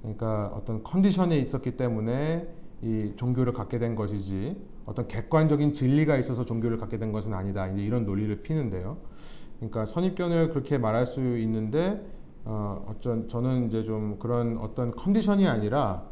[0.01, 2.47] 그러니까 어떤 컨디션에 있었기 때문에
[2.81, 4.55] 이 종교를 갖게 된 것이지
[4.85, 7.67] 어떤 객관적인 진리가 있어서 종교를 갖게 된 것은 아니다.
[7.67, 8.97] 이제 이런 논리를 피는데요.
[9.57, 12.01] 그러니까 선입견을 그렇게 말할 수 있는데
[12.45, 16.03] 어, 어쩐 저는 이제 좀 그런 어떤 컨디션이 아니라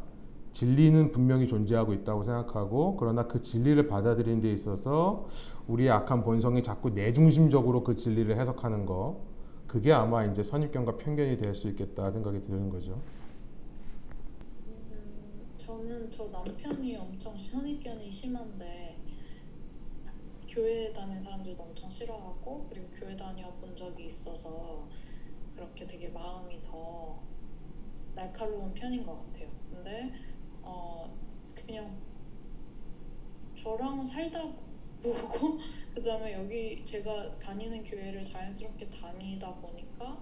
[0.52, 5.28] 진리는 분명히 존재하고 있다고 생각하고 그러나 그 진리를 받아들이는 데 있어서
[5.66, 9.20] 우리의 악한 본성이 자꾸 내 중심적으로 그 진리를 해석하는 거
[9.66, 13.02] 그게 아마 이제 선입견과 편견이 될 수 있겠다 생각이 드는 거죠.
[14.66, 18.98] 음, 저는 저 남편이 엄청 선입견이 심한데
[20.48, 24.88] 교회 다니는 사람들도 엄청 싫어하고 그리고 교회 다녀 본 적이 있어서
[25.54, 27.20] 그렇게 되게 마음이 더
[28.14, 29.48] 날카로운 편인 것 같아요.
[29.70, 30.12] 근데
[30.62, 31.16] 어
[31.54, 31.96] 그냥
[33.68, 34.50] 저랑 살다
[35.02, 35.58] 보고
[35.94, 40.18] 그 다음에 여기 제가 다니는 교회를 자연스럽게 다니다 보니까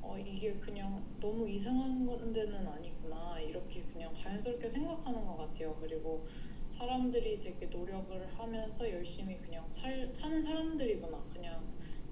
[0.00, 5.76] 어 이게 그냥 너무 이상한 데는 아니구나 이렇게 그냥 자연스럽게 생각하는 것 같아요.
[5.80, 6.26] 그리고
[6.70, 11.22] 사람들이 되게 노력을 하면서 열심히 그냥 살, 사는 사람들이구나.
[11.32, 11.62] 그냥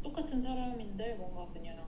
[0.05, 1.85] 똑같은 사람인데 뭔가 그냥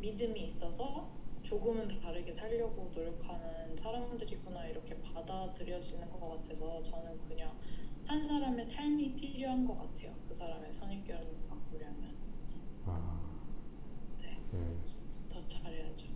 [0.00, 1.10] 믿음이 있어서
[1.50, 7.50] 조금은 다르게 살려고 노력하는 사람들이구나 이렇게 받아들여지는 것 같아서 저는 그냥
[8.06, 10.14] 한 사람의 삶이 필요한 것 같아요.
[10.28, 12.14] 그 사람의 선입견을 바꾸려면.
[12.86, 13.20] 아,
[14.22, 14.40] 네.
[14.52, 14.76] 네.
[15.28, 16.06] 더 잘해야죠.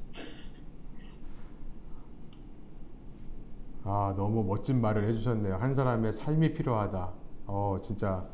[3.83, 5.57] 아, 너무 멋진 말을 해주셨네요.
[5.57, 7.13] 한 사람의 삶이 필요하다.
[7.47, 8.31] 어, 진짜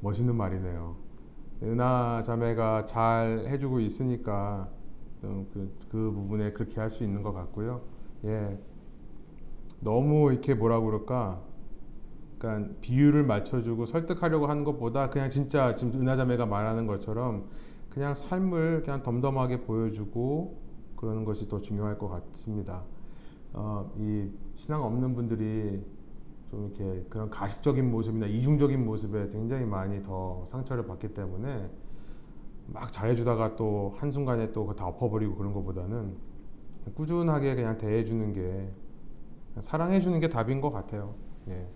[0.00, 0.96] 멋있는 말이네요.
[1.62, 4.81] 은하 자매가 잘 해주고 있으니까
[5.52, 7.82] 그, 그 부분에 그렇게 할 수 있는 것 같고요.
[8.24, 8.58] 예.
[9.80, 11.40] 너무 이렇게 뭐라 그럴까.
[12.38, 17.48] 그러니까 비율을 맞춰주고 설득하려고 하는 것보다 그냥 진짜 지금 은하자매가 말하는 것처럼
[17.88, 20.58] 그냥 삶을 그냥 덤덤하게 보여주고
[20.96, 22.82] 그러는 것이 더 중요할 것 같습니다.
[23.52, 25.84] 어, 이 신앙 없는 분들이
[26.50, 31.70] 좀 이렇게 그런 가식적인 모습이나 이중적인 모습에 굉장히 많이 더 상처를 받기 때문에
[32.72, 36.16] 막 잘해주다가 또 한순간에 또 다 엎어버리고 그런 것보다는
[36.94, 38.70] 꾸준하게 그냥 대해주는 게
[39.60, 41.14] 사랑해주는 게 답인 것 같아요.
[41.48, 41.66] 예.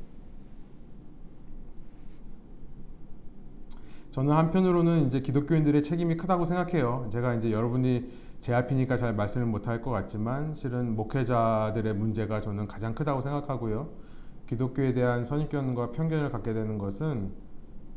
[4.10, 7.10] 저는 한편으로는 이제 기독교인들의 책임이 크다고 생각해요.
[7.12, 12.94] 제가 이제 여러분이 제 앞이니까 잘 말씀을 못할 것 같지만 실은 목회자들의 문제가 저는 가장
[12.94, 13.90] 크다고 생각하고요.
[14.46, 17.32] 기독교에 대한 선입견과 편견을 갖게 되는 것은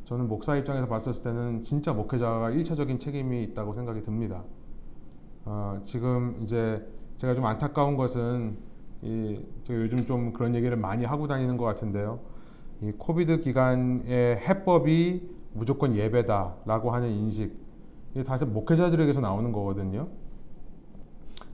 [0.10, 4.44] 저는 목사 입장에서 봤을 때는 진짜 목회자가 1차적인 책임이 있다고 생각이 듭니다.
[5.46, 6.84] 어, 지금 이제
[7.18, 8.58] 제가 좀 안타까운 것은
[9.04, 12.22] 이, 제가 요즘 좀 그런 얘기를 많이 하고 다니는 것 같은데요.
[12.82, 17.56] 이 코비드 기간의 해법이 무조건 예배다라고 하는 인식,
[18.16, 20.08] 이게 다시 목회자들에게서 나오는 거거든요.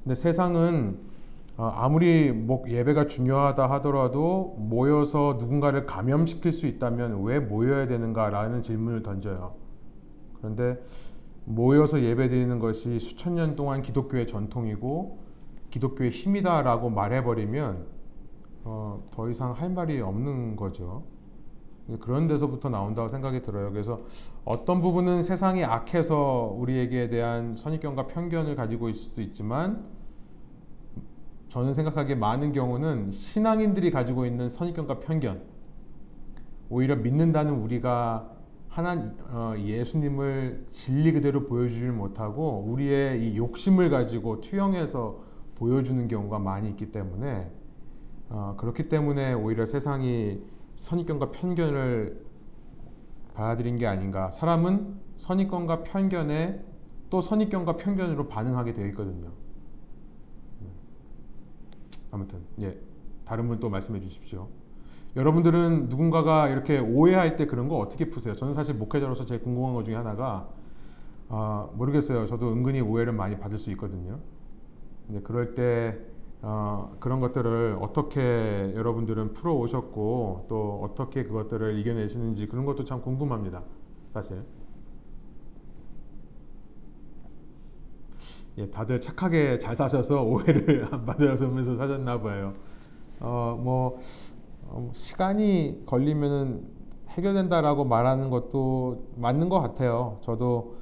[0.02, 1.15] 근데 세상은 어,
[1.58, 9.56] 아무리 목 예배가 중요하다 하더라도 모여서 누군가를 감염시킬 수 있다면 왜 모여야 되는가라는 질문을 던져요.
[10.38, 10.78] 그런데
[11.46, 15.20] 모여서 예배드리는 것이 수천 년 동안 기독교의 전통이고
[15.70, 17.86] 기독교의 힘이다라고 말해버리면
[18.66, 21.04] 어, 더 이상 할 말이 없는 거죠.
[22.00, 23.72] 그런 데서부터 나온다고 생각이 들어요.
[23.72, 24.02] 그래서
[24.44, 29.86] 어떤 부분은 세상이 악해서 우리에게 대한 선입견과 편견을 가지고 있을 수도 있지만
[31.56, 35.42] 저는 생각하기에 많은 경우는 신앙인들이 가지고 있는 선입견과 편견
[36.70, 38.30] 오히려 믿는다는 우리가
[38.68, 45.24] 하나 어, 예수님을 진리 그대로 보여주질 못하고 우리의 이 욕심을 가지고 투영해서
[45.56, 47.50] 보여주는 경우가 많이 있기 때문에
[48.28, 50.42] 어, 그렇기 때문에 오히려 세상이
[50.76, 52.22] 선입견과 편견을
[53.34, 54.28] 받아들인 게 아닌가.
[54.28, 56.62] 사람은 선입견과 편견에
[57.10, 59.45] 또 선입견과 편견으로 반응하게 되어 있거든요.
[62.16, 62.22] 네.
[62.22, 62.80] 아무튼 예
[63.26, 64.50] 다른 분 또 말씀해 주십시오.
[65.16, 68.36] 여러분들은 누군가가 이렇게 오해할 때 그런 거 어떻게 푸세요?
[68.36, 70.50] 저는 사실 목회자로서 제일 궁금한 것 중에 하나가
[71.30, 72.28] 아, 모르겠어요.
[72.28, 74.20] 저도 은근히 오해를 많이 받을 수 있거든요.
[75.08, 76.00] 근데 그럴 때
[76.42, 83.64] 어, 그런 것들을 어떻게 여러분들은 풀어 오셨고 또 어떻게 그것들을 이겨내시는지 그런 것도 참 궁금합니다.
[84.14, 84.44] 사실.
[88.58, 92.54] 예, 다들 착하게 잘 사셔서 오해를 안 받으면서 사셨나 봐요.
[93.20, 93.98] 어, 뭐
[94.64, 96.64] 어, 시간이 걸리면은
[97.10, 100.20] 해결된다라고 말하는 것도 맞는 것 같아요.
[100.22, 100.76] 저도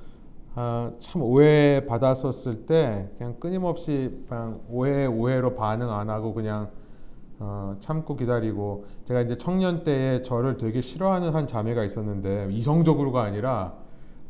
[0.56, 6.70] 어, 참 오해 받았었을 때 그냥 끊임없이 그냥 오해 오해로 반응 안 하고 그냥
[7.40, 13.74] 어, 참고 기다리고 제가 이제 청년 때에 저를 되게 싫어하는 한 자매가 있었는데 이성적으로가 아니라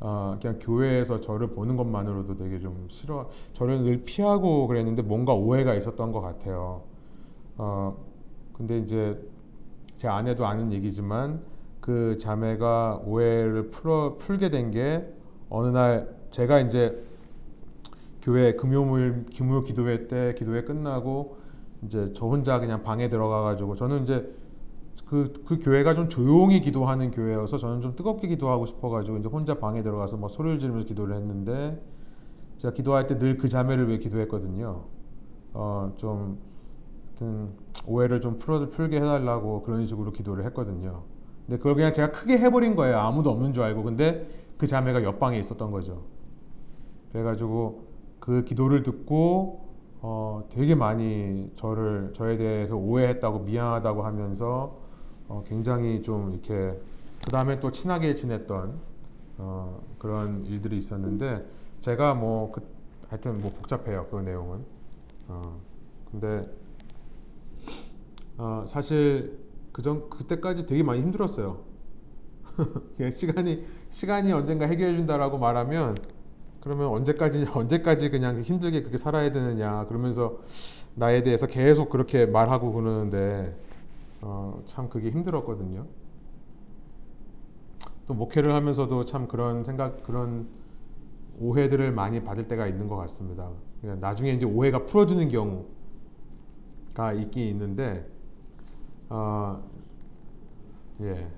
[0.04, 5.76] 어, 그냥 교회에서 저를 보는 것만으로도 되게 좀 싫어 저를 늘 피하고 그랬는데 뭔가 오해가
[5.76, 6.84] 있었던 것 같아요.
[7.58, 7.98] 어,
[8.54, 9.20] 근데 이제
[9.98, 11.42] 제 아내도 아는 얘기지만
[11.82, 15.08] 그 자매가 오해를 풀어 풀게 된 게
[15.50, 17.04] 어느 날 제가 이제
[18.22, 21.38] 교회 금요일 금요 기도회 때 기도회 끝나고
[21.84, 24.34] 이제 저 혼자 그냥 방에 들어가 가지고 저는 이제
[25.14, 29.84] 그, 그 교회가 좀 조용히 기도하는 교회여서 저는 좀 뜨겁게 기도하고 싶어가지고 이제 혼자 방에
[29.84, 31.80] 들어가서 막 소리를 지르면서 기도를 했는데
[32.58, 34.86] 제가 기도할 때 늘 그 자매를 위해 기도했거든요.
[35.54, 36.40] 어, 좀
[37.10, 37.54] 하여튼
[37.88, 41.04] 오해를 좀 풀어 풀게 해달라고 그런 식으로 기도를 했거든요.
[41.48, 42.98] 근데 그걸 그냥 제가 크게 해버린 거예요.
[43.00, 43.84] 아무도 없는 줄 알고.
[43.84, 46.06] 근데 그 자매가 옆방에 있었던 거죠.
[47.12, 47.88] 그래가지고
[48.20, 49.70] 그 기도를 듣고
[50.02, 54.83] 어, 되게 많이 저를 저에 대해서 오해했다고 미안하다고 하면서
[55.28, 56.80] 어, 굉장히 좀 이렇게
[57.24, 58.80] 그 다음에 또 친하게 지냈던
[59.38, 61.46] 어, 그런 일들이 있었는데
[61.82, 62.62] 제가 뭐 그,
[63.10, 64.64] 하여튼 뭐 복잡해요 그 내용은.
[65.28, 65.60] 어,
[66.12, 66.48] 근데
[68.38, 69.40] 어, 사실
[69.72, 71.62] 그전 그때까지 되게 많이 힘들었어요.
[73.12, 75.98] 시간이 시간이 언젠가 해결해 준다라고 말하면
[76.62, 80.40] 그러면 언제까지 언제까지 그냥 힘들게 그렇게 살아야 되느냐 그러면서
[80.96, 83.56] 나에 대해서 계속 그렇게 말하고 그러는데
[84.26, 85.86] 어, 참 그게 힘들었거든요.
[88.06, 90.48] 또 목회를 하면서도 참 그런 생각 그런
[91.40, 93.50] 오해들을 많이 받을 때가 있는 것 같습니다.
[93.82, 98.10] 그러니까 나중에 이제 오해가 풀어지는 경우가 있긴 있는데
[99.10, 99.62] 어,
[101.02, 101.30] 예.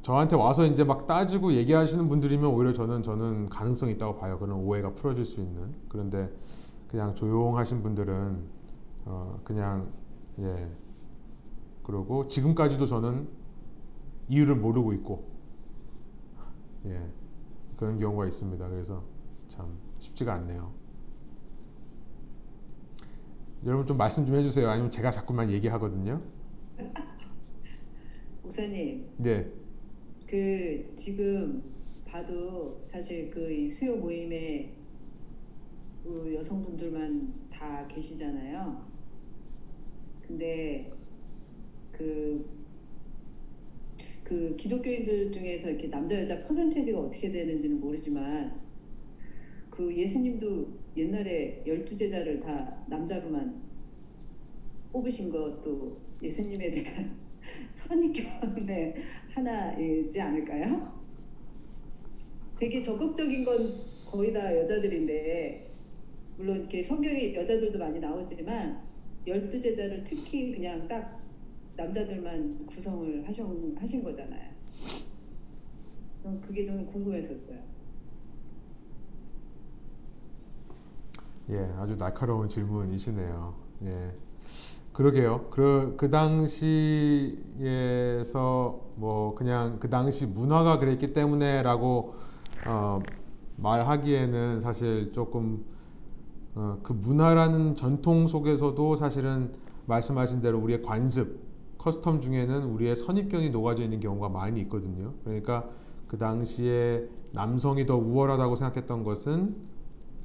[0.00, 4.38] 저한테 와서 이제 막 따지고 얘기하시는 분들이면 오히려 저는 저는 가능성이 있다고 봐요.
[4.38, 5.74] 그런 오해가 풀어질 수 있는.
[5.88, 6.30] 그런데
[6.88, 8.38] 그냥 조용하신 분들은
[9.04, 9.88] 어 그냥
[10.38, 10.68] 예
[11.86, 13.28] 그러고 지금까지도 저는
[14.28, 15.24] 이유를 모르고 있고
[16.86, 17.00] 예
[17.76, 18.68] 그런 경우가 있습니다.
[18.68, 19.04] 그래서
[19.46, 20.74] 참 쉽지가 않네요.
[23.64, 24.68] 여러분 좀 말씀 좀 해주세요.
[24.68, 26.20] 아니면 제가 자꾸만 얘기하거든요.
[28.42, 29.08] 목사님.
[29.18, 29.48] 네.
[30.26, 31.62] 그 지금
[32.04, 34.74] 봐도 사실 그 수요 모임에
[36.02, 38.84] 그 여성분들만 다 계시잖아요.
[40.26, 40.92] 근데
[41.96, 42.44] 그,
[44.22, 48.60] 그 기독교인들 중에서 이렇게 남자 여자 퍼센테이지가 어떻게 되는지는 모르지만
[49.70, 53.62] 그 예수님도 옛날에 열두 제자를 다 남자로만
[54.92, 57.16] 뽑으신 것도 예수님에 대한
[57.74, 58.94] 선입견의
[59.32, 60.96] 하나이지 않을까요?
[62.58, 63.56] 되게 적극적인 건
[64.06, 65.70] 거의 다 여자들인데
[66.38, 68.82] 물론 이렇게 성경에 여자들도 많이 나오지만
[69.26, 71.15] 열두 제자를 특히 그냥 딱
[71.76, 74.50] 남자들만 구성을 하신, 하신 거잖아요.
[76.46, 77.58] 그게 좀 궁금했었어요.
[81.50, 83.54] 예, 아주 날카로운 질문이시네요.
[83.84, 84.12] 예.
[84.92, 85.48] 그러게요.
[85.50, 87.36] 그, 그 당시에서
[88.96, 92.14] 뭐 그냥 그 당시 문화가 그랬기 때문에라고
[92.62, 93.06] 어,
[93.56, 95.64] 말하기에는 사실 조금
[96.54, 99.52] 어, 그 문화라는 전통 속에서도 사실은
[99.84, 101.45] 말씀하신 대로 우리의 관습,
[101.86, 105.14] custom 중에는 우리의 선입견이 녹아져 있는 경우가 많이 있거든요.
[105.22, 105.68] 그러니까
[106.08, 109.54] 그 당시에 남성이 더 우월하다고 생각했던 것은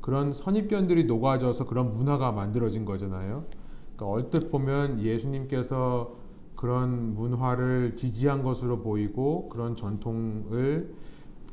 [0.01, 3.45] 그런 선입견들이 녹아져서 그런 문화가 만들어진 거잖아요.
[3.95, 6.15] 그러니까 얼뜻 보면 예수님께서
[6.55, 10.95] 그런 문화를 지지한 것으로 보이고 그런 전통을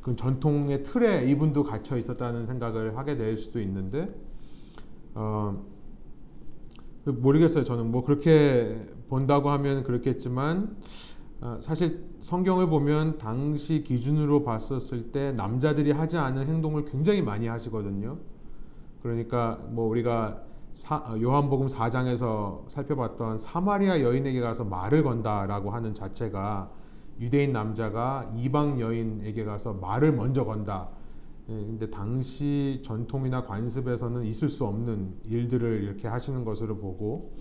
[0.01, 4.07] 그 전통의 틀에 이분도 갇혀 있었다는 생각을 하게 될 수도 있는데
[5.13, 5.63] 어,
[7.05, 7.63] 모르겠어요.
[7.63, 10.77] 저는 뭐 그렇게 본다고 하면 그렇겠지만
[11.41, 18.17] 어, 사실 성경을 보면 당시 기준으로 봤었을 때 남자들이 하지 않은 행동을 굉장히 많이 하시거든요.
[19.01, 20.41] 그러니까 뭐 우리가
[20.73, 26.69] 사, 어, 요한복음 4장에서 살펴봤던 사마리아 여인에게 가서 말을 건다라고 하는 자체가
[27.19, 30.89] 유대인 남자가 이방 여인에게 가서 말을 먼저 건다.
[31.49, 37.33] 예, 근데 당시 전통이나 관습에서는 있을 수 없는 일들을 이렇게 하시는 것으로 보고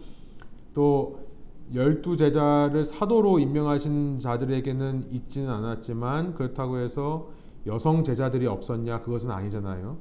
[0.72, 1.27] 또
[1.74, 7.30] 열두 제자를 사도로 임명하신 자들에게는 있지는 않았지만 그렇다고 해서
[7.66, 9.98] 여성 제자들이 없었냐 그것은 아니잖아요.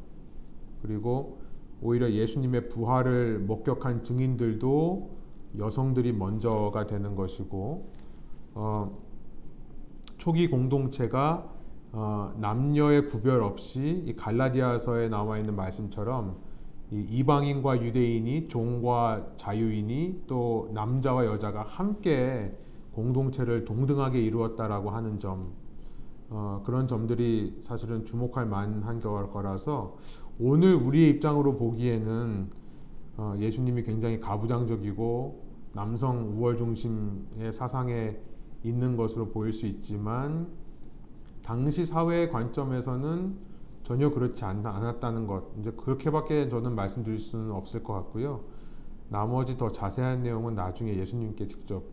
[0.82, 1.40] 그리고
[1.82, 5.10] 오히려 예수님의 부활을 목격한 증인들도
[5.58, 7.92] 여성들이 먼저가 되는 것이고
[8.56, 8.98] 어,
[10.18, 11.52] 초기 공동체가
[11.92, 16.38] 어, 남녀의 구별 없이 이 갈라디아서에 나와 있는 말씀처럼
[16.92, 22.56] 이 이방인과 유대인이 종과 자유인이 또 남자와 여자가 함께
[22.94, 25.52] 공동체를 동등하게 이루었다라고 하는 점
[26.30, 29.98] 어, 그런 점들이 사실은 주목할 만한 거라서
[30.40, 32.50] 오늘 우리의 입장으로 보기에는
[33.18, 38.18] 어, 예수님이 굉장히 가부장적이고 남성 우월 중심의 사상에
[38.64, 40.48] 있는 것으로 보일 수 있지만
[41.44, 43.47] 당시 사회의 관점에서는
[43.88, 45.46] 전혀 그렇지 않았다는 것.
[45.62, 48.42] 이제 그렇게밖에 저는 말씀드릴 수는 없을 것 같고요.
[49.08, 51.86] 나머지 더 자세한 내용은 나중에 예수님께 직접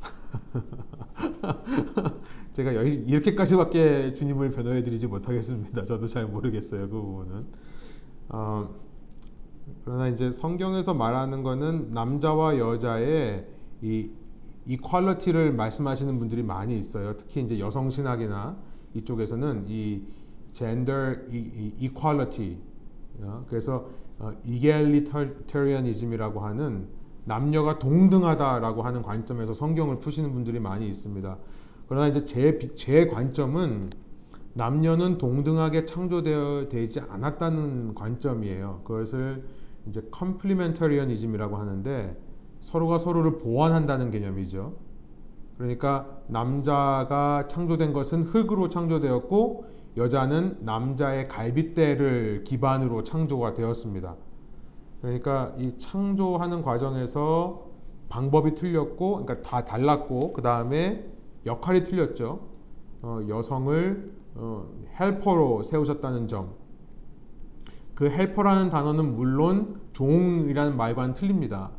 [2.54, 5.84] 제가 여기 이렇게까지밖에 주님을 변호해드리지 못하겠습니다.
[5.84, 7.46] 저도 잘 모르겠어요 그 부분은.
[8.30, 8.74] 어,
[9.84, 13.46] 그러나 이제 성경에서 말하는 거는 남자와 여자의
[13.82, 14.10] 이
[14.64, 17.18] 이퀄러티를 말씀하시는 분들이 많이 있어요.
[17.18, 18.56] 특히 이제 여성 신학이나
[18.94, 20.06] 이쪽에서는 이
[20.52, 22.58] gender equality
[23.20, 23.88] 어, 그래서
[24.18, 26.88] 어, egalitarianism이라고 하는
[27.24, 31.38] 남녀가 동등하다라고 하는 관점에서 성경을 푸시는 분들이 많이 있습니다.
[31.88, 33.90] 그러나 이제 제, 제 관점은
[34.54, 38.82] 남녀는 동등하게 창조되어 되지 않았다는 관점이에요.
[38.84, 39.44] 그것을
[39.88, 42.16] 이제 complementarianism이라고 하는데
[42.60, 44.74] 서로가 서로를 보완한다는 개념이죠.
[45.56, 49.66] 그러니까 남자가 창조된 것은 흙으로 창조되었고
[49.96, 54.16] 여자는 남자의 갈빗대를 기반으로 창조가 되었습니다.
[55.00, 57.66] 그러니까 이 창조하는 과정에서
[58.08, 61.06] 방법이 틀렸고, 그러니까 다 달랐고, 그 다음에
[61.44, 62.40] 역할이 틀렸죠.
[63.02, 64.66] 어, 여성을 어,
[64.98, 66.54] 헬퍼로 세우셨다는 점.
[67.94, 71.70] 그 헬퍼라는 단어는 물론 종이라는 말과는 틀립니다.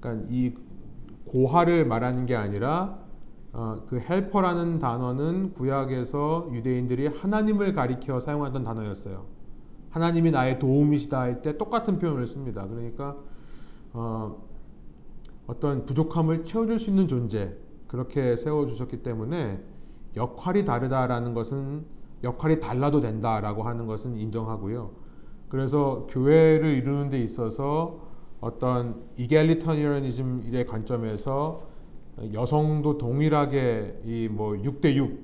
[0.00, 0.54] 그러니까 이
[1.26, 2.98] 고하를 말하는 게 아니라
[3.58, 9.24] 어, 그 헬퍼라는 단어는 구약에서 유대인들이 하나님을 가리켜 사용하던 단어였어요.
[9.88, 12.66] 하나님이 나의 도움이시다 할 때 똑같은 표현을 씁니다.
[12.68, 13.16] 그러니까
[13.94, 14.44] 어,
[15.46, 17.56] 어떤 부족함을 채워줄 수 있는 존재
[17.88, 19.62] 그렇게 세워주셨기 때문에
[20.16, 21.86] 역할이 다르다라는 것은
[22.24, 24.90] 역할이 달라도 된다라고 하는 것은 인정하고요.
[25.48, 28.00] 그래서 교회를 이루는 데 있어서
[28.42, 31.74] 어떤 이겔리터니언이즘의 관점에서
[32.32, 35.18] 여성도 동일하게 이 뭐 6대 6,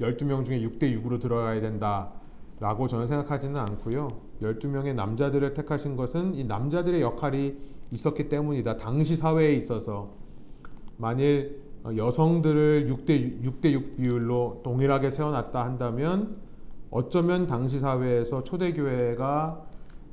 [0.00, 4.20] 12명 중에 6대 6으로 들어가야 된다라고 저는 생각하지는 않고요.
[4.42, 7.56] 12명의 남자들을 택하신 것은 이 남자들의 역할이
[7.90, 8.76] 있었기 때문이다.
[8.76, 10.10] 당시 사회에 있어서
[10.96, 11.60] 만일
[11.96, 16.36] 여성들을 6대 6대 6 비율로 동일하게 세워놨다 한다면
[16.90, 19.64] 어쩌면 당시 사회에서 초대교회가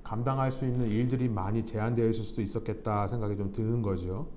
[0.03, 4.27] 감당할 수 있는 일들이 많이 제한되어 있을 수도 있었겠다 생각이 좀 드는 거죠.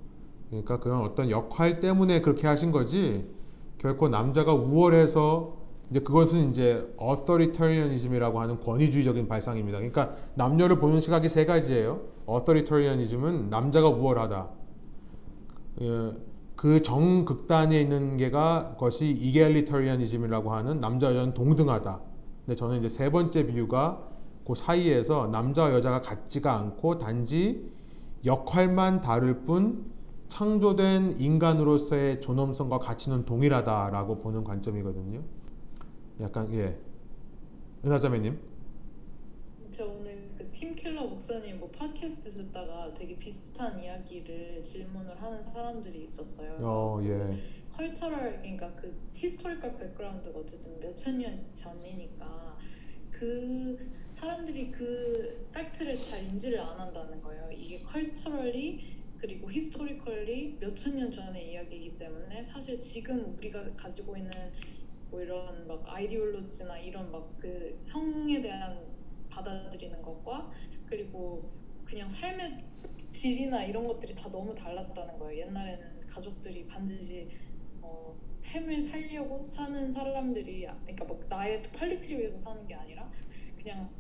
[0.51, 3.27] 그러니까 그런 어떤 역할 때문에 그렇게 하신 거지
[3.79, 5.57] 결코 남자가 우월해서
[5.91, 9.79] 이제 그것은 이제 authoritarianism이라고 하는 권위주의적인 발상입니다.
[9.79, 12.01] 그러니까 남녀를 보는 시각이 세 가지예요.
[12.29, 14.49] authoritarianism은 남자가 우월하다.
[15.81, 16.13] 예,
[16.57, 22.01] 그 정극단에 있는 게가 것이 egalitarianism이라고 하는 남자 여자는 동등하다.
[22.45, 24.03] 근데 저는 이제 세 번째 비유가
[24.47, 27.71] 그 사이에서 남자와 여자가 같지가 않고 단지
[28.25, 29.85] 역할만 다를 뿐
[30.29, 35.23] 창조된 인간으로서의 존엄성과 가치는 동일하다라고 보는 관점이거든요.
[36.21, 36.77] 약간 예.
[37.85, 38.39] 은하자매님.
[39.73, 46.57] 저 오늘 그 팀켈러 목사님 뭐 팟캐스트 듣다가 되게 비슷한 이야기를 질문을 하는 사람들이 있었어요.
[46.61, 47.43] 어, 예.
[47.77, 52.59] cultural 그러니까 그 historical background가 어쨌든 몇천 년 전이니까
[53.13, 53.79] 그
[54.15, 57.51] 사람들이 그 fact를 잘 인지를 안 한다는 거예요.
[57.53, 64.31] 이게 culturally 그리고 historically 몇천 년 전의 이야기이기 때문에 사실 지금 우리가 가지고 있는
[65.11, 68.85] 뭐 이런 막 ideology나 이런 막 그 성에 대한
[69.31, 70.51] 받아들이는 것과
[70.87, 71.53] 그리고
[71.85, 72.65] 그냥 삶의
[73.13, 75.47] 질이나 이런 것들이 다 너무 달랐다는 거예요.
[75.47, 77.29] 옛날에는 가족들이 반드시
[77.81, 83.11] 어 어, 삶을 살려고 사는 사람들이 그러니까 막 나의 quality를 위해서 사는 게 아니라
[83.57, 83.91] 그냥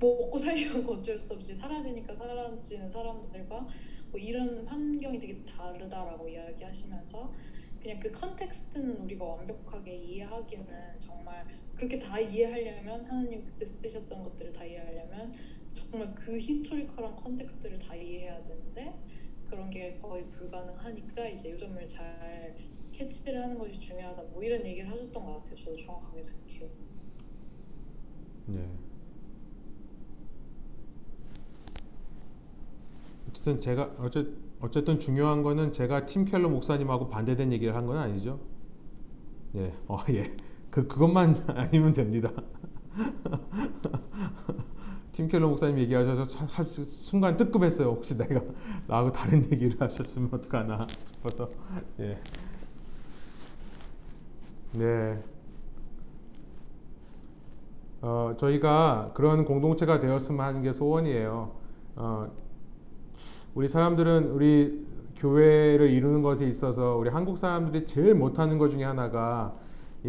[0.00, 3.66] 먹고 살려고 어쩔 수 없이 살아지니까 살아지는 사람들과
[4.10, 7.32] 뭐 이런 환경이 되게 다르다라고 이야기하시면서
[7.80, 14.64] 그냥 그 context는 우리가 완벽하게 이해하기는 정말 그렇게 다 이해하려면 하나님 그때 쓰셨던 것들을 다
[14.64, 15.32] 이해하려면
[15.74, 18.94] 정말 그 historical한 context를 다 이해해야 되는데
[19.48, 22.56] 그런 게 거의 불가능하니까 이제 요점을 잘
[22.92, 25.56] 캐치를 하는 것이 중요하다 뭐 이런 얘기를 하셨던 것 같아요.
[25.56, 26.70] 저도 정확하게 잘 기억.
[28.46, 28.87] 네.
[33.28, 34.26] 어쨌든 제가 어째,
[34.60, 38.40] 어쨌든 중요한 거는 제가 팀 켈러 목사님하고 반대된 얘기를 한 건 아니죠.
[39.54, 40.36] 예, 어, 예.
[40.70, 42.30] 그 그것만 아니면 됩니다.
[45.12, 46.24] 팀 켈러 목사님 얘기하셔서
[46.72, 47.88] 순간 뜨끔했어요.
[47.88, 48.40] 혹시 내가
[48.86, 51.50] 나하고 다른 얘기를 하셨으면 어떡하나 싶어서.
[52.00, 52.20] 예.
[54.72, 55.22] 네.
[58.00, 61.56] 어, 저희가 그런 공동체가 되었으면 하는 게 소원이에요.
[61.96, 62.30] 어,
[63.54, 64.86] 우리 사람들은 우리
[65.16, 69.54] 교회를 이루는 것에 있어서 우리 한국 사람들이 제일 못하는 것 중에 하나가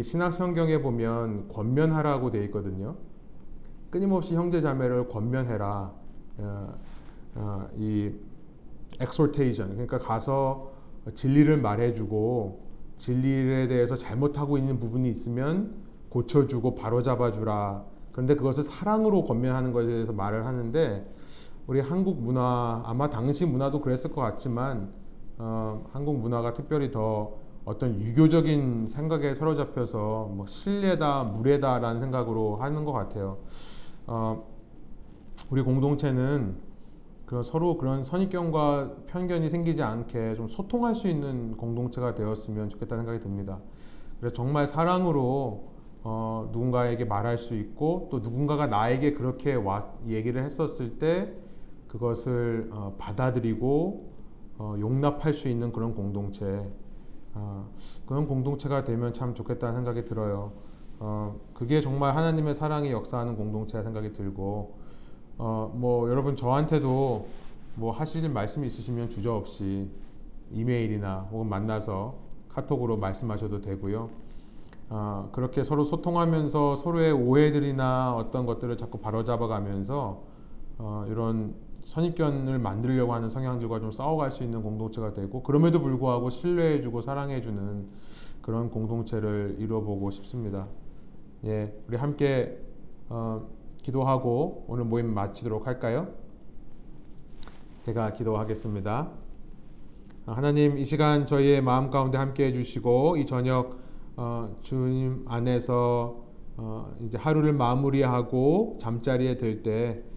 [0.00, 2.96] 신학 성경에 보면 권면하라고 되어 있거든요.
[3.90, 5.92] 끊임없이 형제 자매를 권면해라.
[6.38, 6.74] 어,
[7.34, 8.12] 어, 이
[9.00, 10.72] exhortation 그러니까 가서
[11.14, 12.60] 진리를 말해주고
[12.98, 15.74] 진리에 대해서 잘못하고 있는 부분이 있으면
[16.10, 17.84] 고쳐주고 바로잡아주라.
[18.12, 21.04] 그런데 그것을 사랑으로 권면하는 것에 대해서 말을 하는데
[21.70, 24.92] 우리 한국 문화 아마 당시 문화도 그랬을 것 같지만
[25.38, 32.90] 어, 한국 문화가 특별히 더 어떤 유교적인 생각에 사로잡혀서 뭐 신뢰다 무례다라는 생각으로 하는 것
[32.90, 33.38] 같아요.
[34.08, 34.44] 어,
[35.48, 36.56] 우리 공동체는
[37.24, 43.22] 그런 서로 그런 선입견과 편견이 생기지 않게 좀 소통할 수 있는 공동체가 되었으면 좋겠다는 생각이
[43.22, 43.60] 듭니다.
[44.18, 45.68] 그래서 정말 사랑으로
[46.02, 51.32] 어, 누군가에게 말할 수 있고 또 누군가가 나에게 그렇게 와, 얘기를 했었을 때
[51.90, 54.10] 그것을 어, 받아들이고
[54.58, 56.70] 어, 용납할 수 있는 그런 공동체
[57.34, 57.68] 어,
[58.06, 60.52] 그런 공동체가 되면 참 좋겠다는 생각이 들어요.
[61.00, 64.74] 어, 그게 정말 하나님의 사랑이 역사하는 공동체라 생각이 들고
[65.38, 67.26] 어, 뭐 여러분 저한테도
[67.74, 69.90] 뭐 하실 말씀 있으시면 주저없이
[70.52, 72.14] 이메일이나 혹은 만나서
[72.50, 74.10] 카톡으로 말씀하셔도 되고요.
[74.90, 80.22] 어, 그렇게 서로 소통하면서 서로의 오해들이나 어떤 것들을 자꾸 바로잡아가면서
[80.78, 81.54] 어, 이런
[81.84, 87.86] 선입견을 만들려고 하는 성향들과 좀 싸워갈 수 있는 공동체가 되고 그럼에도 불구하고 신뢰해주고 사랑해주는
[88.42, 90.68] 그런 공동체를 이루어보고 싶습니다.
[91.44, 92.58] 예, 우리 함께
[93.08, 93.48] 어,
[93.82, 96.08] 기도하고 오늘 모임 마치도록 할까요?
[97.84, 99.10] 제가 기도하겠습니다.
[100.26, 103.80] 하나님 이 시간 저희의 마음 가운데 함께 해주시고 이 저녁
[104.16, 106.24] 어, 주님 안에서
[106.56, 110.09] 어, 이제 하루를 마무리하고 잠자리에 들때 어,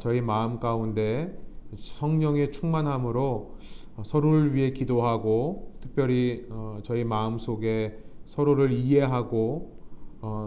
[0.00, 1.36] 저희 마음 가운데
[1.76, 3.56] 성령의 충만함으로
[3.96, 9.76] 어, 서로를 위해 기도하고 특별히 어, 저희 마음 속에 서로를 이해하고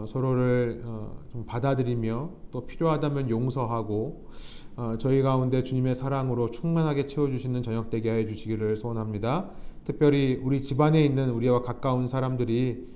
[0.06, 0.82] 서로를
[1.32, 4.26] 좀 받아들이며 또 필요하다면 용서하고
[4.98, 9.50] 저희 가운데 주님의 사랑으로 충만하게 채워주시는 저녁 되게 해 주시기를 소원합니다.
[9.84, 12.88] 특별히 우리 집안에 있는 우리와 가까운 사람들이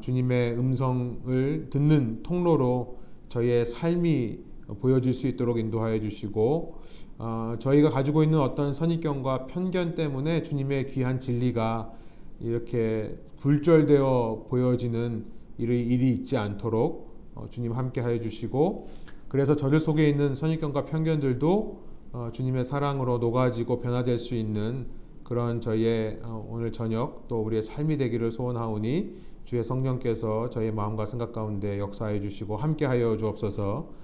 [0.00, 6.74] 주님의 음성을 듣는 통로로 저희의 삶이 보여질 수 있도록 인도하여 주시고
[7.18, 11.92] 어, 저희가 가지고 있는 어떤 선입견과 편견 때문에 주님의 귀한 진리가
[12.40, 15.24] 이렇게 굴절되어 보여지는
[15.58, 18.88] 일이, 일이 있지 않도록 어, 주님 함께 하여 주시고
[19.28, 21.82] 그래서 저들 속에 있는 선입견과 편견들도
[22.12, 24.86] 어, 주님의 사랑으로 녹아지고 변화될 수 있는
[25.24, 31.32] 그런 저희의 어, 오늘 저녁 또 우리의 삶이 되기를 소원하오니 주의 성령께서 저희 마음과 생각
[31.32, 34.03] 가운데 역사해 주시고 함께 하여 주옵소서.